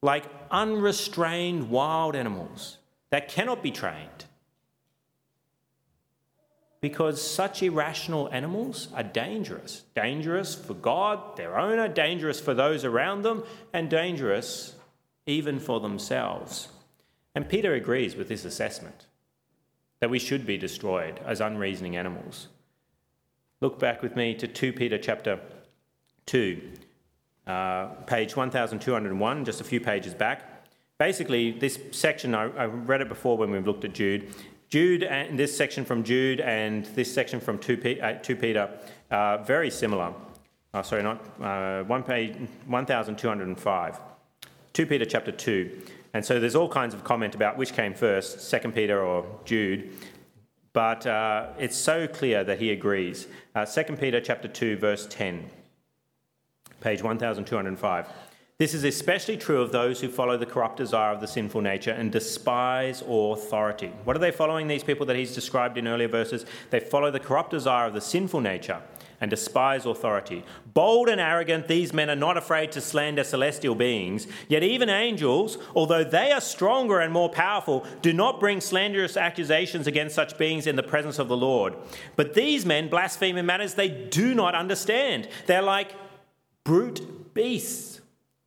like 0.02 0.26
unrestrained 0.52 1.70
wild 1.70 2.14
animals 2.14 2.80
that 3.12 3.30
cannot 3.30 3.64
be 3.64 3.72
trained 3.72 4.26
because 6.82 7.22
such 7.22 7.62
irrational 7.62 8.30
animals 8.32 8.88
are 8.96 9.04
dangerous. 9.04 9.84
Dangerous 9.96 10.56
for 10.56 10.74
God, 10.74 11.36
their 11.36 11.60
owner, 11.60 11.88
dangerous 11.88 12.40
for 12.40 12.54
those 12.54 12.86
around 12.86 13.24
them, 13.24 13.44
and 13.74 13.90
dangerous 13.90 14.76
even 15.26 15.60
for 15.60 15.80
themselves. 15.80 16.70
And 17.36 17.48
Peter 17.48 17.74
agrees 17.74 18.16
with 18.16 18.28
this 18.28 18.46
assessment 18.46 19.08
that 20.00 20.10
we 20.10 20.20
should 20.20 20.46
be 20.46 20.58
destroyed 20.58 21.20
as 21.26 21.42
unreasoning 21.42 21.98
animals. 21.98 22.48
Look 23.62 23.78
back 23.78 24.02
with 24.02 24.16
me 24.16 24.34
to 24.36 24.48
2 24.48 24.74
Peter 24.74 24.98
chapter 24.98 25.40
2, 26.28 26.62
uh, 27.46 27.88
page 28.08 28.36
1201, 28.36 29.46
just 29.46 29.60
a 29.60 29.66
few 29.66 29.82
pages 29.82 30.14
back. 30.14 30.66
Basically, 30.98 31.52
this 31.52 31.80
section, 31.92 32.34
I, 32.34 32.44
I 32.44 32.66
read 32.66 33.02
it 33.02 33.10
before 33.10 33.38
when 33.38 33.52
we've 33.52 33.66
looked 33.68 33.84
at 33.84 33.94
Jude. 33.94 34.34
Jude 34.70 35.04
and 35.04 35.38
this 35.38 35.56
section 35.56 35.84
from 35.84 36.04
Jude 36.04 36.40
and 36.40 36.86
this 36.96 37.12
section 37.12 37.40
from 37.40 37.58
2, 37.58 37.78
P, 37.78 38.00
uh, 38.02 38.14
2 38.14 38.36
Peter 38.36 38.70
are 39.10 39.44
very 39.44 39.72
similar. 39.72 40.14
Oh, 40.76 40.84
sorry, 40.84 41.02
not 41.02 41.26
uh, 41.42 41.84
one 41.86 42.04
page, 42.04 42.36
1205. 42.68 44.00
2 44.74 44.86
Peter 44.86 45.06
chapter 45.06 45.32
2. 45.32 45.82
And 46.14 46.24
so 46.24 46.40
there's 46.40 46.56
all 46.56 46.70
kinds 46.70 46.94
of 46.94 47.04
comment 47.04 47.34
about 47.34 47.58
which 47.58 47.74
came 47.74 47.96
first, 47.96 48.52
2 48.52 48.72
Peter 48.72 49.02
or 49.02 49.26
Jude. 49.44 49.92
But 50.72 51.08
uh, 51.08 51.48
it's 51.58 51.76
so 51.76 52.08
clear 52.08 52.44
that 52.44 52.60
he 52.60 52.70
agrees. 52.70 53.28
Uh, 53.56 53.66
2 53.66 53.96
Peter 53.96 54.22
chapter 54.22 54.48
2, 54.48 54.78
verse 54.78 55.08
10, 55.08 55.50
page 56.80 57.02
1205. 57.02 58.08
This 58.60 58.74
is 58.74 58.84
especially 58.84 59.38
true 59.38 59.62
of 59.62 59.72
those 59.72 60.02
who 60.02 60.10
follow 60.10 60.36
the 60.36 60.46
corrupt 60.46 60.76
desire 60.76 61.14
of 61.14 61.22
the 61.22 61.28
sinful 61.28 61.62
nature 61.62 61.92
and 61.92 62.12
despise 62.12 63.02
authority. 63.08 63.94
What 64.04 64.18
are 64.18 64.20
they 64.20 64.32
following, 64.32 64.68
these 64.68 64.84
people 64.84 65.06
that 65.06 65.16
he's 65.16 65.34
described 65.34 65.78
in 65.78 65.88
earlier 65.88 66.10
verses? 66.10 66.46
They 66.70 66.82
follow 66.82 67.10
the 67.10 67.22
corrupt 67.22 67.52
desire 67.52 67.88
of 67.88 67.94
the 67.94 68.02
sinful 68.02 68.42
nature 68.42 68.82
and 69.22 69.30
despise 69.30 69.86
authority. 69.86 70.44
Bold 70.74 71.08
and 71.08 71.22
arrogant, 71.22 71.70
these 71.70 71.94
men 71.94 72.10
are 72.10 72.18
not 72.18 72.36
afraid 72.36 72.74
to 72.74 72.82
slander 72.82 73.24
celestial 73.24 73.76
beings. 73.76 74.28
Yet 74.50 74.62
even 74.62 74.90
angels, 74.90 75.58
although 75.74 76.04
they 76.04 76.34
are 76.34 76.42
stronger 76.42 77.00
and 77.00 77.14
more 77.14 77.30
powerful, 77.30 77.86
do 78.02 78.12
not 78.12 78.42
bring 78.42 78.60
slanderous 78.60 79.16
accusations 79.16 79.88
against 79.88 80.16
such 80.16 80.38
beings 80.38 80.68
in 80.68 80.76
the 80.76 80.84
presence 80.84 81.18
of 81.18 81.30
the 81.30 81.38
Lord. 81.38 81.76
But 82.18 82.34
these 82.34 82.66
men 82.66 82.90
blaspheme 82.90 83.38
in 83.38 83.46
matters 83.46 83.76
they 83.76 83.88
do 83.88 84.36
not 84.36 84.54
understand. 84.54 85.30
They're 85.48 85.62
like 85.62 85.94
brute 86.66 87.34
beasts 87.34 87.99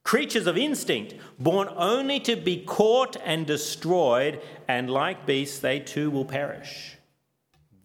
creatures 0.05 0.47
of 0.47 0.57
instinct, 0.57 1.15
born 1.39 1.69
only 1.77 2.21
to 2.21 2.37
be 2.37 2.65
caught 2.65 3.17
and 3.25 3.47
destroyed, 3.47 4.41
and 4.69 4.91
like 4.91 5.27
beasts, 5.27 5.59
they 5.59 5.81
too 5.81 6.11
will 6.11 6.25
perish. 6.25 6.97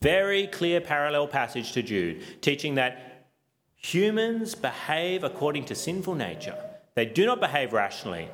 Very 0.01 0.47
clear 0.47 0.82
parallel 0.82 1.27
passage 1.27 1.71
to 1.73 1.82
Jude, 1.82 2.41
teaching 2.41 2.75
that 2.75 3.27
humans 3.75 4.56
behave 4.56 5.23
according 5.23 5.65
to 5.65 5.75
sinful 5.75 6.15
nature. 6.15 6.58
They 6.95 7.06
do 7.06 7.25
not 7.25 7.39
behave 7.39 7.73
rationally, 7.73 8.30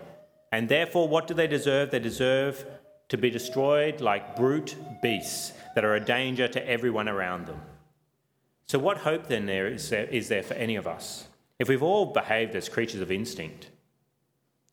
and 0.52 0.70
therefore, 0.70 1.08
what 1.08 1.28
do 1.28 1.34
they 1.34 1.48
deserve? 1.48 1.92
They 1.92 2.00
deserve 2.00 2.66
to 3.10 3.18
be 3.18 3.30
destroyed 3.30 4.02
like 4.02 4.36
brute 4.36 4.76
beasts 5.02 5.54
that 5.76 5.84
are 5.84 5.96
a 5.96 6.00
danger 6.00 6.48
to 6.48 6.68
everyone 6.68 7.10
around 7.10 7.48
them. 7.48 7.62
So, 8.68 8.80
what 8.80 8.98
hope 9.00 9.28
then 9.28 9.46
there 9.46 9.68
is 9.68 9.90
there, 9.90 10.06
is 10.06 10.30
there 10.30 10.44
for 10.44 10.54
any 10.56 10.76
of 10.76 10.88
us? 10.88 11.28
If 11.60 11.70
we've 11.70 11.84
all 11.84 12.08
behaved 12.08 12.56
as 12.56 12.70
creatures 12.70 13.02
of 13.02 13.12
instinct, 13.12 13.70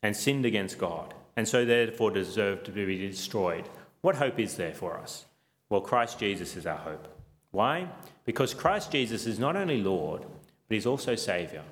and 0.02 0.16
sinned 0.16 0.46
against 0.46 0.78
God, 0.78 1.14
and 1.36 1.46
so 1.46 1.64
therefore 1.64 2.10
deserved 2.10 2.64
to 2.66 2.72
be 2.72 3.08
destroyed. 3.08 3.68
What 4.00 4.16
hope 4.16 4.38
is 4.38 4.56
there 4.56 4.74
for 4.74 4.96
us? 4.96 5.26
Well, 5.68 5.80
Christ 5.80 6.18
Jesus 6.18 6.56
is 6.56 6.66
our 6.66 6.78
hope. 6.78 7.08
Why? 7.50 7.88
Because 8.24 8.54
Christ 8.54 8.92
Jesus 8.92 9.26
is 9.26 9.38
not 9.38 9.56
only 9.56 9.82
Lord, 9.82 10.22
but 10.22 10.74
he's 10.74 10.86
also 10.86 11.14
Saviour. 11.14 11.62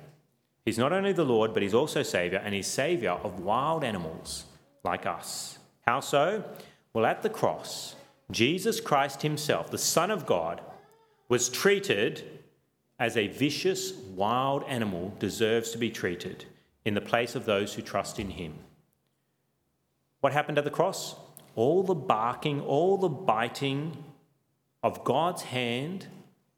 He's 0.65 0.77
not 0.77 0.93
only 0.93 1.13
the 1.13 1.25
Lord, 1.25 1.53
but 1.53 1.63
he's 1.63 1.73
also 1.73 2.03
Saviour, 2.03 2.41
and 2.43 2.53
he's 2.53 2.67
Saviour 2.67 3.19
of 3.23 3.39
wild 3.39 3.83
animals 3.83 4.45
like 4.83 5.05
us. 5.05 5.57
How 5.81 5.99
so? 5.99 6.43
Well, 6.93 7.05
at 7.05 7.23
the 7.23 7.29
cross, 7.29 7.95
Jesus 8.31 8.79
Christ 8.79 9.21
himself, 9.21 9.71
the 9.71 9.77
Son 9.77 10.11
of 10.11 10.25
God, 10.25 10.61
was 11.29 11.49
treated 11.49 12.23
as 12.99 13.15
a 13.15 13.27
vicious, 13.27 13.93
wild 13.93 14.63
animal 14.67 15.13
deserves 15.19 15.71
to 15.71 15.77
be 15.77 15.89
treated 15.89 16.45
in 16.89 16.95
the 16.95 17.01
place 17.01 17.35
of 17.35 17.45
those 17.45 17.75
who 17.75 17.83
trust 17.83 18.17
in 18.17 18.31
him. 18.31 18.51
What 20.21 20.33
happened 20.33 20.57
at 20.57 20.63
the 20.63 20.71
cross? 20.71 21.15
All 21.53 21.83
the 21.83 21.93
barking, 21.93 22.61
all 22.61 22.97
the 22.97 23.07
biting 23.07 24.03
of 24.81 25.03
God's 25.03 25.43
hand 25.43 26.07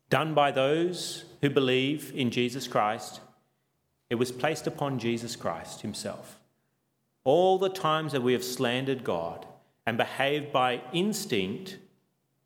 done 0.09 0.33
by 0.33 0.51
those 0.51 1.25
who 1.41 1.49
believe 1.49 2.13
in 2.15 2.31
Jesus 2.31 2.65
Christ, 2.65 3.19
it 4.09 4.15
was 4.15 4.31
placed 4.31 4.67
upon 4.67 4.99
Jesus 4.99 5.35
Christ 5.35 5.81
himself. 5.81 6.39
All 7.25 7.57
the 7.57 7.67
times 7.67 8.13
that 8.13 8.23
we 8.23 8.31
have 8.31 8.43
slandered 8.45 9.03
God 9.03 9.45
and 9.85 9.97
behaved 9.97 10.53
by 10.53 10.79
instinct, 10.93 11.77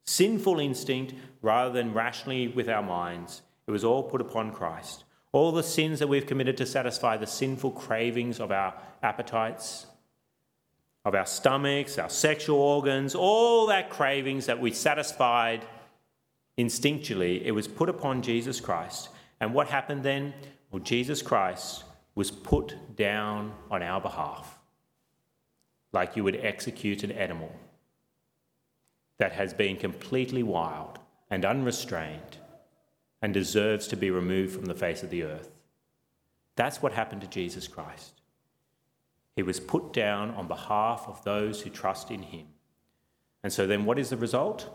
sinful 0.05 0.59
instinct, 0.59 1.13
rather 1.43 1.71
than 1.71 1.93
rationally 1.93 2.47
with 2.47 2.67
our 2.67 2.81
minds, 2.81 3.43
it 3.67 3.71
was 3.71 3.83
all 3.83 4.01
put 4.01 4.21
upon 4.21 4.51
Christ. 4.51 5.03
All 5.35 5.51
the 5.51 5.63
sins 5.63 5.99
that 5.99 6.07
we've 6.07 6.25
committed 6.25 6.55
to 6.55 6.65
satisfy 6.65 7.17
the 7.17 7.27
sinful 7.27 7.71
cravings 7.71 8.39
of 8.39 8.53
our 8.53 8.73
appetites, 9.03 9.85
of 11.03 11.13
our 11.13 11.25
stomachs, 11.25 11.97
our 11.97 12.07
sexual 12.07 12.57
organs, 12.57 13.15
all 13.15 13.67
that 13.67 13.89
cravings 13.89 14.45
that 14.45 14.61
we 14.61 14.71
satisfied 14.71 15.65
instinctually, 16.57 17.41
it 17.43 17.51
was 17.51 17.67
put 17.67 17.89
upon 17.89 18.21
Jesus 18.21 18.61
Christ. 18.61 19.09
And 19.41 19.53
what 19.53 19.67
happened 19.67 20.03
then? 20.03 20.33
Well, 20.71 20.81
Jesus 20.81 21.21
Christ 21.21 21.83
was 22.15 22.31
put 22.31 22.95
down 22.95 23.51
on 23.69 23.83
our 23.83 23.99
behalf, 23.99 24.57
like 25.91 26.15
you 26.15 26.23
would 26.23 26.45
execute 26.45 27.03
an 27.03 27.11
animal 27.11 27.53
that 29.17 29.33
has 29.33 29.53
been 29.53 29.75
completely 29.75 30.43
wild 30.43 30.97
and 31.29 31.43
unrestrained 31.43 32.37
and 33.25 33.33
deserves 33.33 33.87
to 33.87 33.97
be 33.97 34.11
removed 34.11 34.53
from 34.53 34.65
the 34.65 34.75
face 34.75 35.01
of 35.01 35.09
the 35.09 35.23
earth. 35.23 35.49
That's 36.55 36.83
what 36.83 36.93
happened 36.93 37.21
to 37.21 37.27
Jesus 37.27 37.67
Christ. 37.67 38.21
He 39.35 39.41
was 39.41 39.59
put 39.59 39.93
down 39.93 40.29
on 40.35 40.47
behalf 40.47 41.05
of 41.07 41.23
those 41.23 41.59
who 41.59 41.71
trust 41.71 42.11
in 42.11 42.21
him. 42.21 42.45
And 43.43 43.51
so 43.51 43.65
then 43.65 43.83
what 43.83 43.97
is 43.97 44.11
the 44.11 44.15
result? 44.15 44.69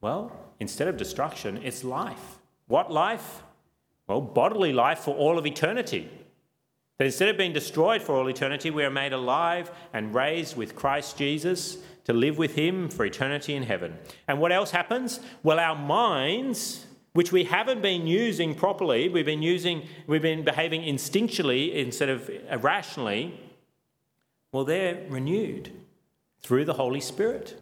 Well, 0.00 0.32
instead 0.58 0.88
of 0.88 0.96
destruction, 0.96 1.60
it's 1.62 1.84
life. 1.84 2.40
What 2.66 2.90
life? 2.90 3.44
Well, 4.08 4.20
bodily 4.20 4.72
life 4.72 4.98
for 4.98 5.14
all 5.14 5.38
of 5.38 5.46
eternity. 5.46 6.10
That 6.98 7.04
instead 7.04 7.28
of 7.28 7.38
being 7.38 7.52
destroyed 7.52 8.02
for 8.02 8.16
all 8.16 8.28
eternity, 8.28 8.72
we 8.72 8.82
are 8.82 8.90
made 8.90 9.12
alive 9.12 9.70
and 9.92 10.12
raised 10.12 10.56
with 10.56 10.74
Christ 10.74 11.16
Jesus 11.16 11.78
to 12.02 12.12
live 12.12 12.36
with 12.36 12.56
him 12.56 12.88
for 12.88 13.04
eternity 13.04 13.54
in 13.54 13.62
heaven. 13.62 13.96
And 14.26 14.40
what 14.40 14.50
else 14.50 14.72
happens? 14.72 15.20
Well, 15.44 15.60
our 15.60 15.76
minds 15.76 16.86
which 17.12 17.32
we 17.32 17.44
haven't 17.44 17.82
been 17.82 18.06
using 18.06 18.54
properly, 18.54 19.08
we've 19.08 19.26
been 19.26 19.42
using, 19.42 19.86
we've 20.06 20.22
been 20.22 20.44
behaving 20.44 20.82
instinctually 20.82 21.74
instead 21.74 22.08
of 22.08 22.28
uh, 22.28 22.54
irrationally, 22.54 23.38
well, 24.52 24.64
they're 24.64 25.04
renewed 25.08 25.72
through 26.40 26.64
the 26.64 26.74
Holy 26.74 27.00
Spirit. 27.00 27.60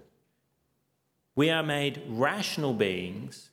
We 1.34 1.50
are 1.50 1.62
made 1.62 2.02
rational 2.08 2.74
beings 2.74 3.47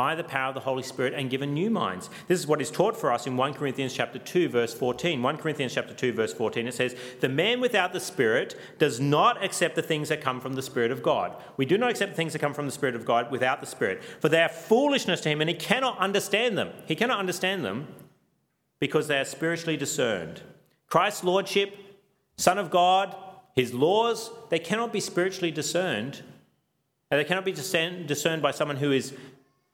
by 0.00 0.14
the 0.14 0.24
power 0.24 0.48
of 0.48 0.54
the 0.54 0.60
Holy 0.60 0.82
Spirit 0.82 1.12
and 1.12 1.28
given 1.28 1.52
new 1.52 1.68
minds. 1.68 2.08
This 2.26 2.40
is 2.40 2.46
what 2.46 2.62
is 2.62 2.70
taught 2.70 2.96
for 2.96 3.12
us 3.12 3.26
in 3.26 3.36
1 3.36 3.52
Corinthians 3.52 3.92
chapter 3.92 4.18
2 4.18 4.48
verse 4.48 4.72
14. 4.72 5.20
1 5.20 5.36
Corinthians 5.36 5.74
chapter 5.74 5.92
2 5.92 6.14
verse 6.14 6.32
14 6.32 6.66
it 6.66 6.72
says, 6.72 6.96
"The 7.20 7.28
man 7.28 7.60
without 7.60 7.92
the 7.92 8.00
spirit 8.00 8.58
does 8.78 8.98
not 8.98 9.44
accept 9.44 9.74
the 9.74 9.82
things 9.82 10.08
that 10.08 10.22
come 10.22 10.40
from 10.40 10.54
the 10.54 10.62
spirit 10.62 10.90
of 10.90 11.02
God. 11.02 11.36
We 11.58 11.66
do 11.66 11.76
not 11.76 11.90
accept 11.90 12.12
the 12.12 12.16
things 12.16 12.32
that 12.32 12.38
come 12.38 12.54
from 12.54 12.64
the 12.64 12.72
spirit 12.72 12.94
of 12.94 13.04
God 13.04 13.30
without 13.30 13.60
the 13.60 13.66
spirit, 13.66 14.02
for 14.20 14.30
they 14.30 14.40
are 14.40 14.48
foolishness 14.48 15.20
to 15.20 15.28
him 15.28 15.42
and 15.42 15.50
he 15.50 15.54
cannot 15.54 15.98
understand 15.98 16.56
them. 16.56 16.70
He 16.86 16.96
cannot 16.96 17.18
understand 17.18 17.62
them 17.62 17.86
because 18.80 19.06
they 19.06 19.20
are 19.20 19.26
spiritually 19.26 19.76
discerned. 19.76 20.40
Christ's 20.86 21.24
lordship, 21.24 21.76
son 22.38 22.56
of 22.56 22.70
God, 22.70 23.14
his 23.54 23.74
laws, 23.74 24.30
they 24.48 24.60
cannot 24.60 24.94
be 24.94 25.00
spiritually 25.00 25.50
discerned. 25.50 26.22
They 27.10 27.24
cannot 27.24 27.44
be 27.44 27.50
discerned 27.52 28.40
by 28.40 28.52
someone 28.52 28.76
who 28.76 28.92
is 28.92 29.14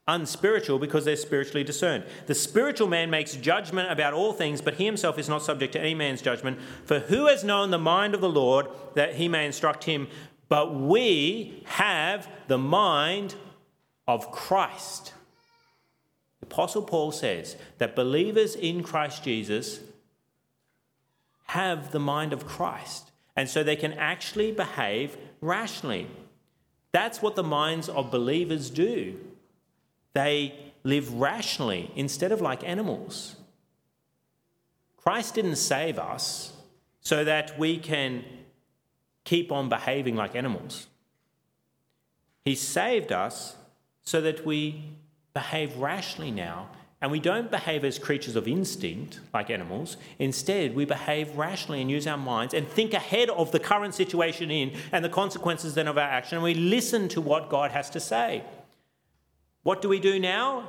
unspiritual 0.09 0.79
because 0.79 1.05
they're 1.05 1.17
spiritually 1.17 1.65
discerned. 1.65 2.05
The 2.27 2.35
spiritual 2.35 2.89
man 2.89 3.11
makes 3.11 3.35
judgment 3.35 3.91
about 3.91 4.15
all 4.15 4.33
things, 4.33 4.61
but 4.61 4.75
he 4.75 4.85
himself 4.85 5.19
is 5.19 5.29
not 5.29 5.43
subject 5.43 5.73
to 5.73 5.81
any 5.81 5.95
man's 5.95 6.23
judgment. 6.23 6.61
For 6.85 7.01
who 7.01 7.27
has 7.27 7.43
known 7.43 7.71
the 7.71 7.79
mind 7.79 8.15
of 8.15 8.21
the 8.21 8.29
Lord 8.29 8.69
that 8.95 9.17
he 9.17 9.29
may 9.29 9.47
instruct 9.47 9.85
him? 9.85 10.09
But 10.49 10.75
we 10.75 11.63
have 11.67 12.29
the 12.47 12.59
mind 12.59 13.35
of 14.07 14.31
Christ. 14.31 15.13
The 16.41 16.47
Apostle 16.47 16.83
Paul 16.83 17.11
says 17.11 17.57
that 17.79 17.97
believers 17.97 18.55
in 18.55 18.85
Christ 18.85 19.25
Jesus 19.25 19.81
have 21.47 21.91
the 21.91 21.99
mind 21.99 22.33
of 22.33 22.47
Christ, 22.47 23.11
and 23.35 23.49
so 23.49 23.63
they 23.63 23.77
can 23.77 23.93
actually 23.95 24.53
behave 24.53 25.17
rationally. 25.41 26.07
That's 26.93 27.21
what 27.21 27.37
the 27.37 27.43
minds 27.43 27.89
of 27.89 28.11
believers 28.11 28.71
do. 28.71 29.19
They 30.17 30.55
live 30.83 31.13
rationally 31.13 31.91
instead 31.95 32.33
of 32.33 32.41
like 32.41 32.67
animals. 32.67 33.37
Christ 34.97 35.35
didn't 35.35 35.57
save 35.57 35.99
us 35.99 36.55
so 37.03 37.23
that 37.23 37.59
we 37.59 37.77
can 37.77 38.25
keep 39.25 39.53
on 39.53 39.69
behaving 39.69 40.17
like 40.17 40.35
animals. 40.35 40.87
He 42.47 42.55
saved 42.55 43.13
us 43.13 43.57
so 44.05 44.23
that 44.23 44.47
we 44.47 44.85
behave 45.35 45.77
rationally 45.77 46.31
now 46.31 46.71
and 47.03 47.13
we 47.13 47.21
don't 47.21 47.51
behave 47.51 47.85
as 47.85 47.99
creatures 47.99 48.37
of 48.37 48.49
instinct 48.49 49.21
like 49.35 49.51
animals. 49.51 49.99
Instead, 50.19 50.75
we 50.75 50.87
behave 50.87 51.37
rationally 51.37 51.83
and 51.83 51.91
use 51.91 52.07
our 52.07 52.17
minds 52.17 52.55
and 52.55 52.67
think 52.67 52.95
ahead 52.95 53.29
of 53.29 53.53
the 53.53 53.61
current 53.61 53.95
situation 53.95 54.51
in 54.51 54.73
and 54.93 55.05
the 55.05 55.11
consequences 55.11 55.75
then 55.75 55.89
of 55.89 55.99
our 55.99 56.09
action. 56.09 56.37
And 56.37 56.43
we 56.43 56.55
listen 56.55 57.07
to 57.11 57.21
what 57.21 57.51
God 57.51 57.71
has 57.73 57.91
to 57.91 58.01
say. 58.01 58.45
What 59.67 59.83
do 59.83 59.89
we 59.89 59.99
do 59.99 60.21
now 60.21 60.69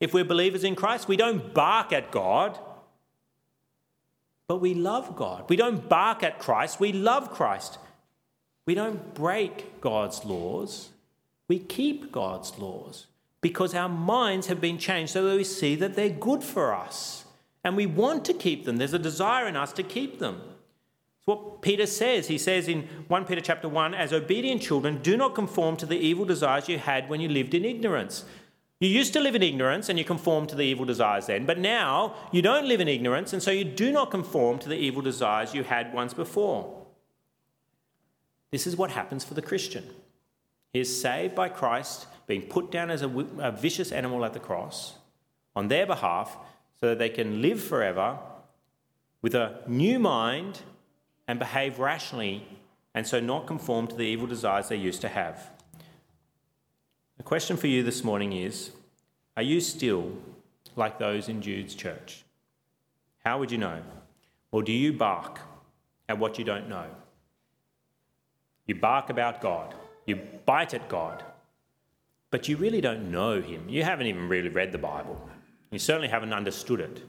if 0.00 0.14
we're 0.14 0.24
believers 0.24 0.64
in 0.64 0.74
Christ? 0.74 1.06
We 1.06 1.18
don't 1.18 1.52
bark 1.52 1.92
at 1.92 2.10
God, 2.10 2.58
but 4.46 4.62
we 4.62 4.72
love 4.72 5.14
God. 5.16 5.44
We 5.50 5.56
don't 5.56 5.86
bark 5.86 6.22
at 6.22 6.38
Christ, 6.38 6.80
we 6.80 6.94
love 6.94 7.30
Christ. 7.30 7.76
We 8.64 8.74
don't 8.74 9.12
break 9.12 9.82
God's 9.82 10.24
laws, 10.24 10.88
we 11.46 11.58
keep 11.58 12.10
God's 12.10 12.58
laws 12.58 13.06
because 13.42 13.74
our 13.74 13.90
minds 13.90 14.46
have 14.46 14.62
been 14.62 14.78
changed 14.78 15.12
so 15.12 15.28
that 15.28 15.36
we 15.36 15.44
see 15.44 15.74
that 15.74 15.94
they're 15.94 16.08
good 16.08 16.42
for 16.42 16.74
us 16.74 17.26
and 17.62 17.76
we 17.76 17.84
want 17.84 18.24
to 18.24 18.32
keep 18.32 18.64
them. 18.64 18.78
There's 18.78 18.94
a 18.94 18.98
desire 18.98 19.46
in 19.46 19.56
us 19.56 19.74
to 19.74 19.82
keep 19.82 20.20
them. 20.20 20.40
What 21.28 21.60
Peter 21.60 21.84
says. 21.84 22.28
He 22.28 22.38
says 22.38 22.68
in 22.68 22.88
1 23.08 23.26
Peter 23.26 23.42
chapter 23.42 23.68
1 23.68 23.92
As 23.92 24.14
obedient 24.14 24.62
children, 24.62 25.02
do 25.02 25.14
not 25.14 25.34
conform 25.34 25.76
to 25.76 25.84
the 25.84 25.98
evil 25.98 26.24
desires 26.24 26.70
you 26.70 26.78
had 26.78 27.10
when 27.10 27.20
you 27.20 27.28
lived 27.28 27.52
in 27.52 27.66
ignorance. 27.66 28.24
You 28.80 28.88
used 28.88 29.12
to 29.12 29.20
live 29.20 29.34
in 29.34 29.42
ignorance 29.42 29.90
and 29.90 29.98
you 29.98 30.06
conformed 30.06 30.48
to 30.48 30.54
the 30.54 30.62
evil 30.62 30.86
desires 30.86 31.26
then, 31.26 31.44
but 31.44 31.58
now 31.58 32.14
you 32.32 32.40
don't 32.40 32.66
live 32.66 32.80
in 32.80 32.88
ignorance 32.88 33.34
and 33.34 33.42
so 33.42 33.50
you 33.50 33.64
do 33.64 33.92
not 33.92 34.10
conform 34.10 34.58
to 34.60 34.70
the 34.70 34.76
evil 34.78 35.02
desires 35.02 35.52
you 35.52 35.64
had 35.64 35.92
once 35.92 36.14
before. 36.14 36.86
This 38.50 38.66
is 38.66 38.74
what 38.74 38.92
happens 38.92 39.22
for 39.22 39.34
the 39.34 39.42
Christian. 39.42 39.84
He 40.72 40.80
is 40.80 41.02
saved 41.02 41.34
by 41.34 41.50
Christ, 41.50 42.06
being 42.26 42.40
put 42.40 42.70
down 42.70 42.90
as 42.90 43.02
a, 43.02 43.08
a 43.38 43.52
vicious 43.52 43.92
animal 43.92 44.24
at 44.24 44.32
the 44.32 44.40
cross 44.40 44.94
on 45.54 45.68
their 45.68 45.84
behalf 45.84 46.38
so 46.80 46.88
that 46.88 46.98
they 46.98 47.10
can 47.10 47.42
live 47.42 47.62
forever 47.62 48.18
with 49.20 49.34
a 49.34 49.60
new 49.66 49.98
mind 49.98 50.62
and 51.28 51.38
behave 51.38 51.78
rationally 51.78 52.48
and 52.94 53.06
so 53.06 53.20
not 53.20 53.46
conform 53.46 53.86
to 53.86 53.94
the 53.94 54.02
evil 54.02 54.26
desires 54.26 54.68
they 54.68 54.76
used 54.76 55.02
to 55.02 55.08
have. 55.08 55.50
The 57.18 57.22
question 57.22 57.56
for 57.56 57.66
you 57.66 57.82
this 57.82 58.02
morning 58.02 58.32
is 58.32 58.70
Are 59.36 59.42
you 59.42 59.60
still 59.60 60.12
like 60.74 60.98
those 60.98 61.28
in 61.28 61.42
Jude's 61.42 61.74
church? 61.74 62.24
How 63.24 63.38
would 63.38 63.52
you 63.52 63.58
know? 63.58 63.82
Or 64.50 64.62
do 64.62 64.72
you 64.72 64.92
bark 64.94 65.38
at 66.08 66.18
what 66.18 66.38
you 66.38 66.44
don't 66.44 66.68
know? 66.68 66.86
You 68.66 68.74
bark 68.74 69.10
about 69.10 69.40
God, 69.40 69.74
you 70.06 70.16
bite 70.46 70.72
at 70.74 70.88
God, 70.88 71.22
but 72.30 72.48
you 72.48 72.56
really 72.56 72.80
don't 72.80 73.10
know 73.10 73.40
Him. 73.40 73.68
You 73.68 73.82
haven't 73.82 74.06
even 74.06 74.28
really 74.28 74.48
read 74.48 74.72
the 74.72 74.78
Bible, 74.78 75.28
you 75.70 75.78
certainly 75.78 76.08
haven't 76.08 76.32
understood 76.32 76.80
it. 76.80 77.02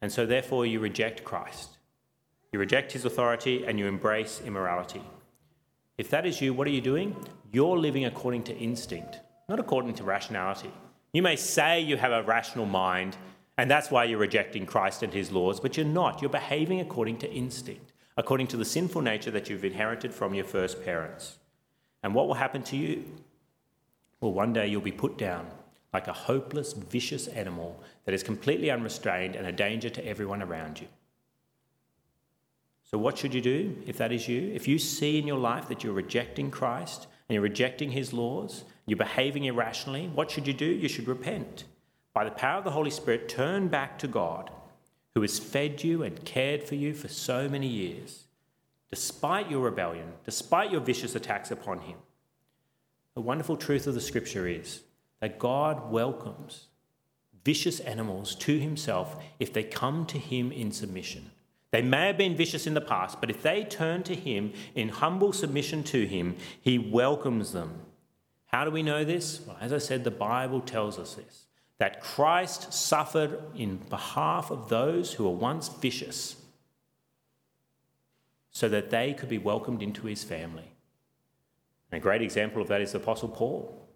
And 0.00 0.12
so, 0.12 0.26
therefore, 0.26 0.64
you 0.64 0.78
reject 0.78 1.24
Christ. 1.24 1.77
You 2.52 2.58
reject 2.58 2.92
His 2.92 3.04
authority 3.04 3.64
and 3.66 3.78
you 3.78 3.86
embrace 3.86 4.40
immorality. 4.44 5.02
If 5.98 6.10
that 6.10 6.26
is 6.26 6.40
you, 6.40 6.54
what 6.54 6.66
are 6.66 6.70
you 6.70 6.80
doing? 6.80 7.16
You're 7.52 7.76
living 7.76 8.04
according 8.04 8.44
to 8.44 8.56
instinct, 8.56 9.18
not 9.48 9.58
according 9.58 9.94
to 9.94 10.04
rationality. 10.04 10.70
You 11.12 11.22
may 11.22 11.36
say 11.36 11.80
you 11.80 11.96
have 11.96 12.12
a 12.12 12.22
rational 12.22 12.66
mind, 12.66 13.16
and 13.56 13.70
that's 13.70 13.90
why 13.90 14.04
you're 14.04 14.18
rejecting 14.18 14.66
Christ 14.66 15.02
and 15.02 15.12
his 15.12 15.32
laws, 15.32 15.58
but 15.58 15.76
you're 15.76 15.86
not. 15.86 16.22
You're 16.22 16.30
behaving 16.30 16.80
according 16.80 17.18
to 17.18 17.32
instinct, 17.32 17.92
according 18.16 18.46
to 18.48 18.56
the 18.56 18.64
sinful 18.64 19.02
nature 19.02 19.30
that 19.32 19.48
you've 19.48 19.64
inherited 19.64 20.14
from 20.14 20.34
your 20.34 20.44
first 20.44 20.84
parents. 20.84 21.38
And 22.02 22.14
what 22.14 22.28
will 22.28 22.34
happen 22.34 22.62
to 22.64 22.76
you? 22.76 23.04
Well, 24.20 24.32
one 24.32 24.52
day 24.52 24.68
you'll 24.68 24.80
be 24.80 24.92
put 24.92 25.18
down 25.18 25.46
like 25.92 26.06
a 26.06 26.12
hopeless, 26.12 26.74
vicious 26.74 27.26
animal 27.28 27.82
that 28.04 28.14
is 28.14 28.22
completely 28.22 28.70
unrestrained 28.70 29.34
and 29.34 29.46
a 29.46 29.52
danger 29.52 29.88
to 29.88 30.06
everyone 30.06 30.42
around 30.42 30.80
you. 30.80 30.86
So, 32.90 32.96
what 32.96 33.18
should 33.18 33.34
you 33.34 33.42
do 33.42 33.76
if 33.86 33.98
that 33.98 34.12
is 34.12 34.28
you? 34.28 34.50
If 34.54 34.66
you 34.66 34.78
see 34.78 35.18
in 35.18 35.26
your 35.26 35.38
life 35.38 35.68
that 35.68 35.84
you're 35.84 35.92
rejecting 35.92 36.50
Christ 36.50 37.06
and 37.28 37.34
you're 37.34 37.42
rejecting 37.42 37.90
his 37.90 38.14
laws, 38.14 38.64
you're 38.86 38.96
behaving 38.96 39.44
irrationally, 39.44 40.08
what 40.14 40.30
should 40.30 40.46
you 40.46 40.54
do? 40.54 40.64
You 40.64 40.88
should 40.88 41.06
repent 41.06 41.64
by 42.14 42.24
the 42.24 42.30
power 42.30 42.56
of 42.56 42.64
the 42.64 42.70
Holy 42.70 42.90
Spirit, 42.90 43.28
turn 43.28 43.68
back 43.68 43.98
to 43.98 44.08
God, 44.08 44.50
who 45.14 45.20
has 45.20 45.38
fed 45.38 45.84
you 45.84 46.02
and 46.02 46.24
cared 46.24 46.62
for 46.62 46.76
you 46.76 46.94
for 46.94 47.08
so 47.08 47.46
many 47.46 47.66
years, 47.66 48.24
despite 48.90 49.50
your 49.50 49.60
rebellion, 49.60 50.14
despite 50.24 50.72
your 50.72 50.80
vicious 50.80 51.14
attacks 51.14 51.50
upon 51.50 51.80
Him. 51.80 51.98
The 53.14 53.20
wonderful 53.20 53.58
truth 53.58 53.86
of 53.86 53.92
the 53.92 54.00
scripture 54.00 54.48
is 54.48 54.80
that 55.20 55.38
God 55.38 55.90
welcomes 55.90 56.68
vicious 57.44 57.80
animals 57.80 58.34
to 58.36 58.58
Himself 58.58 59.22
if 59.38 59.52
they 59.52 59.62
come 59.62 60.06
to 60.06 60.18
Him 60.18 60.50
in 60.50 60.72
submission. 60.72 61.32
They 61.70 61.82
may 61.82 62.06
have 62.06 62.18
been 62.18 62.36
vicious 62.36 62.66
in 62.66 62.74
the 62.74 62.80
past, 62.80 63.20
but 63.20 63.30
if 63.30 63.42
they 63.42 63.64
turn 63.64 64.02
to 64.04 64.14
Him 64.14 64.52
in 64.74 64.88
humble 64.88 65.32
submission 65.32 65.82
to 65.84 66.06
Him, 66.06 66.36
He 66.60 66.78
welcomes 66.78 67.52
them. 67.52 67.80
How 68.46 68.64
do 68.64 68.70
we 68.70 68.82
know 68.82 69.04
this? 69.04 69.42
Well, 69.46 69.58
as 69.60 69.72
I 69.72 69.78
said, 69.78 70.04
the 70.04 70.10
Bible 70.10 70.60
tells 70.60 70.98
us 70.98 71.14
this 71.14 71.44
that 71.78 72.00
Christ 72.00 72.72
suffered 72.72 73.40
in 73.54 73.76
behalf 73.88 74.50
of 74.50 74.68
those 74.68 75.12
who 75.12 75.24
were 75.24 75.30
once 75.30 75.68
vicious 75.68 76.34
so 78.50 78.68
that 78.68 78.90
they 78.90 79.14
could 79.14 79.28
be 79.28 79.38
welcomed 79.38 79.80
into 79.80 80.06
his 80.06 80.24
family. 80.24 80.72
And 81.92 82.00
a 82.00 82.02
great 82.02 82.20
example 82.20 82.60
of 82.60 82.66
that 82.68 82.80
is 82.80 82.92
the 82.92 82.98
Apostle 82.98 83.28
Paul. 83.28 83.88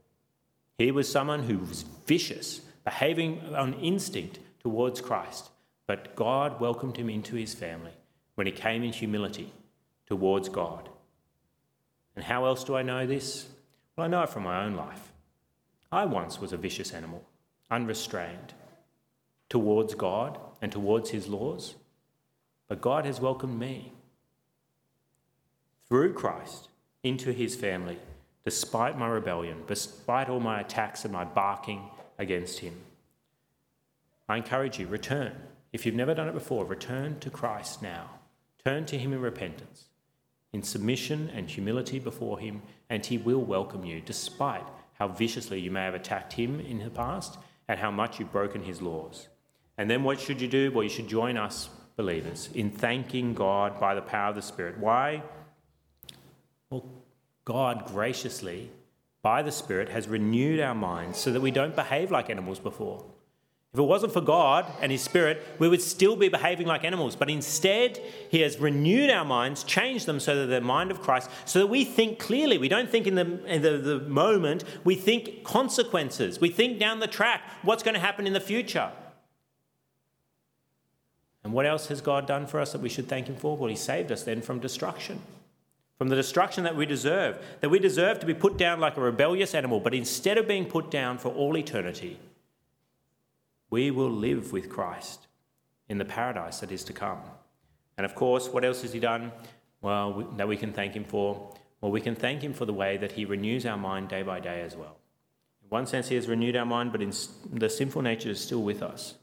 He 0.79 0.93
was 0.93 1.11
someone 1.11 1.43
who 1.43 1.59
was 1.59 1.83
vicious, 2.07 2.61
behaving 2.85 3.55
on 3.57 3.75
instinct 3.75 4.39
towards 4.61 5.01
Christ, 5.01 5.51
but 5.87 6.15
God 6.15 6.61
welcomed 6.61 6.97
him 6.97 7.11
into 7.11 7.37
his 7.37 7.55
family 7.55 7.93
when 8.35 8.47
he 8.47 8.53
came 8.53 8.83
in 8.83 8.93
humility 8.93 9.53
towards 10.07 10.49
God. 10.49 10.89
And 12.15 12.25
how 12.25 12.45
else 12.45 12.65
do 12.65 12.77
I 12.77 12.83
know 12.83 13.07
this? 13.07 13.47
Well, 13.97 14.07
I 14.07 14.09
know 14.09 14.23
it 14.23 14.31
from 14.31 14.45
my 14.45 14.65
own 14.65 14.75
life. 14.75 15.13
I 15.91 16.05
once 16.05 16.41
was 16.41 16.53
a 16.53 16.57
vicious 16.57 16.93
animal 16.93 17.25
unrestrained 17.71 18.55
towards 19.49 19.95
God 19.95 20.39
and 20.61 20.71
towards 20.71 21.11
His 21.11 21.29
laws. 21.29 21.75
But 22.69 22.81
God 22.81 23.05
has 23.05 23.21
welcomed 23.21 23.59
me 23.59 23.93
through 25.89 26.15
Christ 26.15 26.69
into 27.03 27.33
His 27.33 27.55
family, 27.55 27.99
despite 28.45 28.99
my 28.99 29.09
rebellion, 29.09 29.63
despite 29.67 30.29
all 30.29 30.41
my 30.41 30.61
attacks 30.61 31.05
and 31.05 31.13
my 31.13 31.25
barking 31.25 31.83
against 32.19 32.61
Him. 32.61 32.75
I 34.29 34.39
encourage 34.39 34.79
you, 34.79 34.87
return. 34.87 35.35
If 35.73 35.87
you've 35.87 35.95
never 35.95 36.15
done 36.15 36.29
it 36.29 36.35
before, 36.35 36.65
return 36.65 37.19
to 37.21 37.31
Christ 37.31 37.83
now. 37.83 38.11
Turn 38.65 38.85
to 38.87 38.99
Him 38.99 39.13
in 39.13 39.21
repentance, 39.21 39.87
in 40.53 40.63
submission 40.63 41.31
and 41.35 41.49
humility 41.49 41.99
before 41.99 42.39
Him, 42.39 42.63
and 42.91 43.05
He 43.05 43.19
will 43.19 43.43
welcome 43.43 43.85
you, 43.85 44.01
despite 44.01 44.67
how 44.95 45.09
viciously 45.09 45.61
you 45.61 45.71
may 45.71 45.85
have 45.85 45.95
attacked 45.95 46.35
Him 46.35 46.61
in 46.61 46.79
the 46.79 46.91
past 46.91 47.39
and 47.69 47.81
how 47.81 47.91
much 47.91 48.19
you've 48.19 48.33
broken 48.33 48.63
his 48.63 48.83
laws. 48.83 49.29
And 49.79 49.91
then 49.91 50.05
what 50.05 50.21
should 50.21 50.41
you 50.41 50.49
do? 50.49 50.71
Well, 50.71 50.85
you 50.85 50.91
should 50.91 51.09
join 51.09 51.37
us, 51.37 51.71
believers, 51.97 52.51
in 52.55 52.71
thanking 52.71 53.35
God 53.35 53.81
by 53.81 53.95
the 53.95 54.03
power 54.03 54.29
of 54.31 54.37
the 54.37 54.43
Spirit. 54.43 54.79
Why? 54.79 55.23
Well, 56.71 56.85
God 57.45 57.87
graciously, 57.87 58.71
by 59.23 59.43
the 59.43 59.53
Spirit, 59.53 59.89
has 59.89 60.07
renewed 60.07 60.61
our 60.61 60.75
minds 60.75 61.19
so 61.19 61.33
that 61.33 61.41
we 61.41 61.51
don't 61.51 61.75
behave 61.75 62.11
like 62.11 62.29
animals 62.29 62.59
before. 62.59 63.05
If 63.75 63.79
it 63.79 63.85
wasn't 63.85 64.13
for 64.13 64.21
God 64.21 64.67
and 64.83 64.93
His 64.93 65.01
Spirit, 65.01 65.43
we 65.59 65.67
would 65.67 65.81
still 65.81 66.15
be 66.15 66.29
behaving 66.29 66.67
like 66.67 66.85
animals. 66.85 67.17
But 67.17 67.31
instead, 67.31 67.99
He 68.31 68.41
has 68.41 68.59
renewed 68.59 69.09
our 69.09 69.25
minds, 69.25 69.65
changed 69.65 70.05
them 70.05 70.21
so 70.21 70.37
that 70.37 70.47
the 70.47 70.61
mind 70.61 70.91
of 70.91 71.01
Christ, 71.01 71.31
so 71.47 71.59
that 71.61 71.69
we 71.69 71.87
think 71.87 72.19
clearly. 72.19 72.59
We 72.59 72.69
don't 72.69 72.91
think 72.91 73.07
in 73.07 73.15
the, 73.15 73.43
in 73.47 73.63
the, 73.63 73.79
the 73.79 74.01
moment, 74.01 74.65
we 74.85 74.95
think 74.95 75.43
consequences. 75.43 76.39
We 76.39 76.51
think 76.51 76.79
down 76.79 77.01
the 77.01 77.07
track 77.07 77.49
what's 77.63 77.83
going 77.83 77.95
to 77.95 78.01
happen 78.01 78.27
in 78.27 78.35
the 78.35 78.41
future. 78.41 78.93
And 81.43 81.55
what 81.55 81.65
else 81.65 81.87
has 81.87 82.03
God 82.03 82.27
done 82.27 82.47
for 82.47 82.61
us 82.61 82.73
that 82.73 82.83
we 82.83 82.91
should 82.91 83.09
thank 83.09 83.27
Him 83.27 83.37
for? 83.37 83.57
Well, 83.57 83.71
He 83.71 83.77
saved 83.77 84.13
us 84.13 84.23
then 84.23 84.43
from 84.43 84.59
destruction. 84.59 85.19
From 85.97 86.11
the 86.11 86.17
destruction 86.17 86.65
that 86.65 86.77
we 86.77 86.85
deserve, 86.85 87.43
that 87.63 87.71
we 87.71 87.79
deserve 87.79 88.21
to 88.21 88.27
be 88.27 88.35
put 88.35 88.59
down 88.59 88.81
like 88.81 88.99
a 88.99 89.01
rebellious 89.01 89.55
animal, 89.55 89.81
but 89.81 89.95
instead 89.95 90.37
of 90.37 90.47
being 90.47 90.67
put 90.67 90.91
down 90.91 91.17
for 91.17 91.31
all 91.31 91.57
eternity, 91.57 92.19
we 93.73 93.91
will 93.91 94.11
live 94.11 94.53
with 94.53 94.69
Christ 94.69 95.27
in 95.89 95.97
the 95.97 96.05
paradise 96.05 96.61
that 96.61 96.71
is 96.71 96.85
to 96.85 96.93
come. 96.93 97.19
And 97.97 98.05
of 98.05 98.15
course, 98.15 98.49
what 98.51 98.67
else 98.67 98.83
has 98.83 98.93
He 98.93 99.01
done? 99.01 99.33
Well, 99.81 100.29
that 100.37 100.47
we 100.47 100.59
can 100.59 100.75
thank 100.75 100.93
Him 100.93 101.05
for? 101.05 101.55
Well, 101.81 101.91
we 101.91 102.03
can 102.03 102.15
thank 102.15 102.43
Him 102.43 102.53
for 102.53 102.67
the 102.67 102.75
way 102.75 102.99
that 102.99 103.13
He 103.13 103.25
renews 103.25 103.65
our 103.65 103.79
mind 103.79 104.11
day 104.11 104.23
by 104.23 104.41
day 104.41 104.61
as 104.61 104.77
well. 104.77 104.99
In 105.63 105.71
one 105.71 105.87
sense, 105.87 106.09
He 106.09 106.17
has 106.17 106.29
renewed 106.29 106.55
our 106.55 106.67
mind, 106.67 106.93
but 106.93 107.01
in 107.01 107.15
the 107.51 107.71
sinful 107.71 108.03
nature 108.03 108.29
is 108.29 108.41
still 108.41 108.63
with 108.63 108.83
us. 108.83 109.15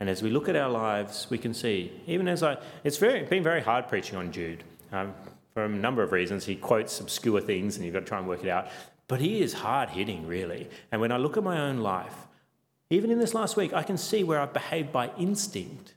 And 0.00 0.08
as 0.08 0.22
we 0.22 0.30
look 0.30 0.48
at 0.48 0.56
our 0.56 0.70
lives, 0.70 1.26
we 1.28 1.36
can 1.36 1.52
see, 1.52 1.92
even 2.06 2.26
as 2.26 2.42
I, 2.42 2.56
it's 2.84 2.96
very, 2.96 3.24
been 3.24 3.42
very 3.42 3.60
hard 3.60 3.86
preaching 3.88 4.16
on 4.16 4.32
Jude. 4.32 4.64
Um, 4.92 5.14
for 5.52 5.66
a 5.66 5.68
number 5.68 6.02
of 6.02 6.10
reasons, 6.10 6.46
he 6.46 6.56
quotes 6.56 7.00
obscure 7.00 7.40
things 7.40 7.76
and 7.76 7.84
you've 7.84 7.94
got 7.94 8.00
to 8.00 8.06
try 8.06 8.18
and 8.18 8.26
work 8.26 8.42
it 8.42 8.48
out. 8.48 8.68
But 9.08 9.20
he 9.20 9.42
is 9.42 9.52
hard 9.52 9.90
hitting, 9.90 10.26
really. 10.26 10.70
And 10.90 11.02
when 11.02 11.12
I 11.12 11.18
look 11.18 11.36
at 11.36 11.44
my 11.44 11.60
own 11.60 11.78
life, 11.78 12.26
even 12.90 13.10
in 13.10 13.18
this 13.18 13.34
last 13.34 13.56
week, 13.56 13.72
I 13.72 13.82
can 13.82 13.96
see 13.96 14.24
where 14.24 14.40
I've 14.40 14.52
behaved 14.52 14.92
by 14.92 15.10
instinct 15.18 15.94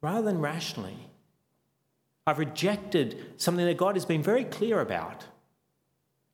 rather 0.00 0.22
than 0.22 0.40
rationally. 0.40 0.96
I've 2.26 2.38
rejected 2.38 3.34
something 3.36 3.66
that 3.66 3.76
God 3.76 3.96
has 3.96 4.04
been 4.04 4.22
very 4.22 4.44
clear 4.44 4.80
about. 4.80 5.24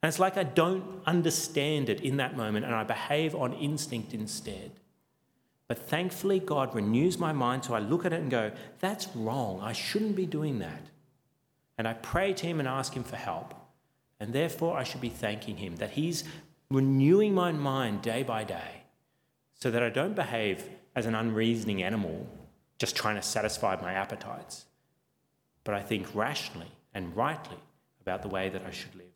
And 0.03 0.09
it's 0.09 0.19
like 0.19 0.37
I 0.37 0.43
don't 0.43 0.85
understand 1.07 1.89
it 1.89 2.03
in 2.03 2.19
that 2.19 2.37
moment 2.37 2.67
and 2.67 2.75
I 2.75 2.85
behave 2.85 3.35
on 3.35 3.55
instinct 3.55 4.13
instead. 4.13 4.73
But 5.67 5.79
thankfully, 5.79 6.41
God 6.41 6.75
renews 6.75 7.19
my 7.19 7.33
mind 7.33 7.65
so 7.65 7.75
I 7.75 7.79
look 7.79 8.05
at 8.05 8.13
it 8.13 8.21
and 8.21 8.31
go, 8.31 8.53
that's 8.81 9.09
wrong. 9.17 9.61
I 9.63 9.73
shouldn't 9.73 10.15
be 10.15 10.27
doing 10.27 10.59
that. 10.59 10.91
And 11.79 11.89
I 11.89 11.95
pray 11.95 12.35
to 12.35 12.47
Him 12.47 12.59
and 12.59 12.69
ask 12.69 12.93
Him 12.93 13.03
for 13.03 13.17
help. 13.17 13.55
And 14.21 14.33
therefore, 14.33 14.77
I 14.77 14.85
should 14.85 15.01
be 15.01 15.09
thanking 15.09 15.57
Him 15.57 15.77
that 15.77 15.93
He's 15.93 16.25
renewing 16.71 17.35
my 17.35 17.51
mind 17.53 18.03
day 18.03 18.23
by 18.23 18.45
day 18.45 18.84
so 19.65 19.71
that 19.71 19.83
I 19.83 19.89
don't 19.89 20.15
behave 20.15 20.69
as 20.95 21.07
an 21.07 21.15
unreasoning 21.15 21.83
animal 21.83 22.27
just 22.79 22.95
trying 22.95 23.17
to 23.17 23.23
satisfy 23.23 23.81
my 23.81 23.95
appetites, 23.95 24.67
but 25.65 25.75
I 25.75 25.81
think 25.81 26.15
rationally 26.15 26.71
and 26.93 27.17
rightly 27.17 27.57
about 28.03 28.21
the 28.21 28.29
way 28.29 28.51
that 28.51 28.63
I 28.67 28.71
should 28.71 28.95
live. 28.95 29.07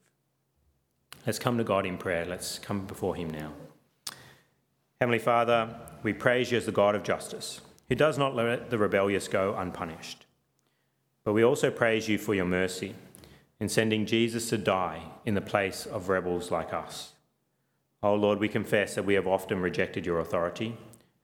Let's 1.26 1.38
come 1.38 1.58
to 1.58 1.64
God 1.64 1.84
in 1.84 1.98
prayer. 1.98 2.24
Let's 2.24 2.58
come 2.58 2.86
before 2.86 3.14
Him 3.14 3.28
now. 3.28 3.52
Heavenly 5.02 5.18
Father, 5.18 5.68
we 6.02 6.14
praise 6.14 6.50
you 6.50 6.56
as 6.56 6.64
the 6.64 6.72
God 6.72 6.94
of 6.94 7.02
justice, 7.02 7.60
who 7.90 7.94
does 7.94 8.16
not 8.16 8.34
let 8.34 8.70
the 8.70 8.78
rebellious 8.78 9.28
go 9.28 9.54
unpunished. 9.54 10.24
But 11.24 11.34
we 11.34 11.44
also 11.44 11.70
praise 11.70 12.08
you 12.08 12.16
for 12.16 12.34
your 12.34 12.46
mercy 12.46 12.94
in 13.60 13.68
sending 13.68 14.06
Jesus 14.06 14.48
to 14.48 14.56
die 14.56 15.02
in 15.26 15.34
the 15.34 15.42
place 15.42 15.84
of 15.84 16.08
rebels 16.08 16.50
like 16.50 16.72
us. 16.72 17.12
O 18.02 18.10
oh 18.10 18.14
Lord, 18.14 18.38
we 18.38 18.48
confess 18.48 18.94
that 18.94 19.04
we 19.04 19.14
have 19.14 19.26
often 19.26 19.60
rejected 19.60 20.06
your 20.06 20.20
authority 20.20 20.76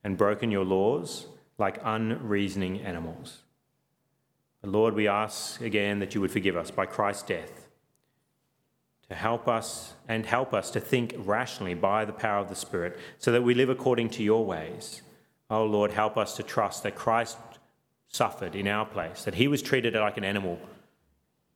and 0.03 0.17
broken 0.17 0.51
your 0.51 0.65
laws 0.65 1.27
like 1.57 1.79
unreasoning 1.83 2.81
animals. 2.81 3.43
But 4.61 4.71
Lord, 4.71 4.93
we 4.93 5.07
ask 5.07 5.61
again 5.61 5.99
that 5.99 6.13
you 6.13 6.21
would 6.21 6.31
forgive 6.31 6.57
us 6.57 6.71
by 6.71 6.85
Christ's 6.85 7.23
death 7.23 7.67
to 9.07 9.15
help 9.15 9.47
us 9.47 9.93
and 10.07 10.25
help 10.25 10.53
us 10.53 10.71
to 10.71 10.79
think 10.79 11.13
rationally 11.17 11.75
by 11.75 12.03
the 12.03 12.11
power 12.11 12.39
of 12.39 12.49
the 12.49 12.55
Spirit 12.55 12.99
so 13.19 13.31
that 13.31 13.43
we 13.43 13.53
live 13.53 13.69
according 13.69 14.09
to 14.09 14.23
your 14.23 14.43
ways. 14.43 15.01
Oh 15.49 15.65
Lord, 15.65 15.91
help 15.91 16.17
us 16.17 16.35
to 16.37 16.43
trust 16.43 16.83
that 16.83 16.95
Christ 16.95 17.37
suffered 18.09 18.55
in 18.55 18.67
our 18.67 18.85
place, 18.85 19.23
that 19.23 19.35
he 19.35 19.47
was 19.47 19.61
treated 19.61 19.93
like 19.93 20.17
an 20.17 20.23
animal 20.23 20.59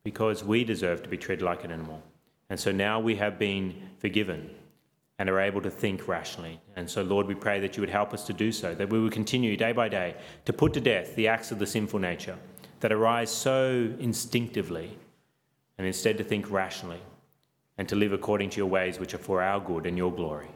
because 0.03 0.43
we 0.43 0.63
deserve 0.63 1.03
to 1.03 1.09
be 1.09 1.17
treated 1.17 1.43
like 1.43 1.63
an 1.63 1.71
animal. 1.71 2.01
And 2.49 2.59
so 2.59 2.71
now 2.71 2.99
we 2.99 3.15
have 3.15 3.37
been 3.37 3.89
forgiven 3.97 4.49
and 5.19 5.29
are 5.29 5.39
able 5.39 5.61
to 5.61 5.69
think 5.69 6.07
rationally. 6.07 6.59
And 6.75 6.89
so, 6.89 7.03
Lord, 7.03 7.27
we 7.27 7.35
pray 7.35 7.59
that 7.59 7.75
you 7.75 7.81
would 7.81 7.89
help 7.89 8.13
us 8.13 8.25
to 8.25 8.33
do 8.33 8.51
so, 8.51 8.73
that 8.73 8.89
we 8.89 8.99
would 8.99 9.11
continue 9.11 9.55
day 9.57 9.73
by 9.73 9.89
day 9.89 10.15
to 10.45 10.53
put 10.53 10.73
to 10.73 10.81
death 10.81 11.15
the 11.15 11.27
acts 11.27 11.51
of 11.51 11.59
the 11.59 11.67
sinful 11.67 11.99
nature 11.99 12.37
that 12.79 12.93
arise 12.93 13.29
so 13.29 13.93
instinctively, 13.99 14.97
and 15.77 15.85
instead 15.85 16.17
to 16.17 16.23
think 16.23 16.49
rationally 16.49 17.01
and 17.77 17.87
to 17.87 17.95
live 17.95 18.13
according 18.13 18.49
to 18.49 18.57
your 18.57 18.67
ways, 18.67 18.99
which 18.99 19.13
are 19.13 19.19
for 19.19 19.41
our 19.41 19.59
good 19.59 19.85
and 19.85 19.97
your 19.97 20.11
glory. 20.11 20.49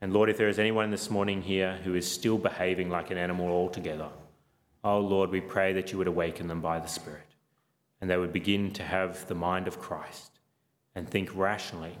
And 0.00 0.12
Lord, 0.12 0.28
if 0.28 0.36
there 0.36 0.48
is 0.48 0.58
anyone 0.58 0.90
this 0.90 1.10
morning 1.10 1.40
here 1.40 1.78
who 1.84 1.94
is 1.94 2.10
still 2.10 2.36
behaving 2.36 2.90
like 2.90 3.10
an 3.10 3.18
animal 3.18 3.48
altogether, 3.48 4.08
oh 4.82 5.00
Lord, 5.00 5.30
we 5.30 5.40
pray 5.40 5.72
that 5.74 5.92
you 5.92 5.98
would 5.98 6.06
awaken 6.06 6.46
them 6.48 6.60
by 6.60 6.78
the 6.78 6.88
Spirit 6.88 7.34
and 8.00 8.10
they 8.10 8.18
would 8.18 8.32
begin 8.32 8.70
to 8.72 8.82
have 8.82 9.26
the 9.28 9.34
mind 9.34 9.66
of 9.66 9.80
Christ 9.80 10.40
and 10.94 11.08
think 11.08 11.34
rationally 11.34 11.96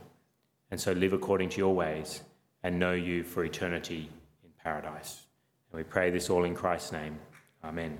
and 0.70 0.80
so 0.80 0.92
live 0.92 1.12
according 1.12 1.48
to 1.50 1.58
your 1.58 1.74
ways 1.74 2.22
and 2.62 2.78
know 2.78 2.92
you 2.92 3.22
for 3.22 3.44
eternity 3.44 4.10
in 4.42 4.50
paradise. 4.62 5.22
And 5.70 5.78
we 5.78 5.84
pray 5.84 6.10
this 6.10 6.30
all 6.30 6.44
in 6.44 6.54
Christ's 6.54 6.92
name. 6.92 7.18
Amen. 7.62 7.98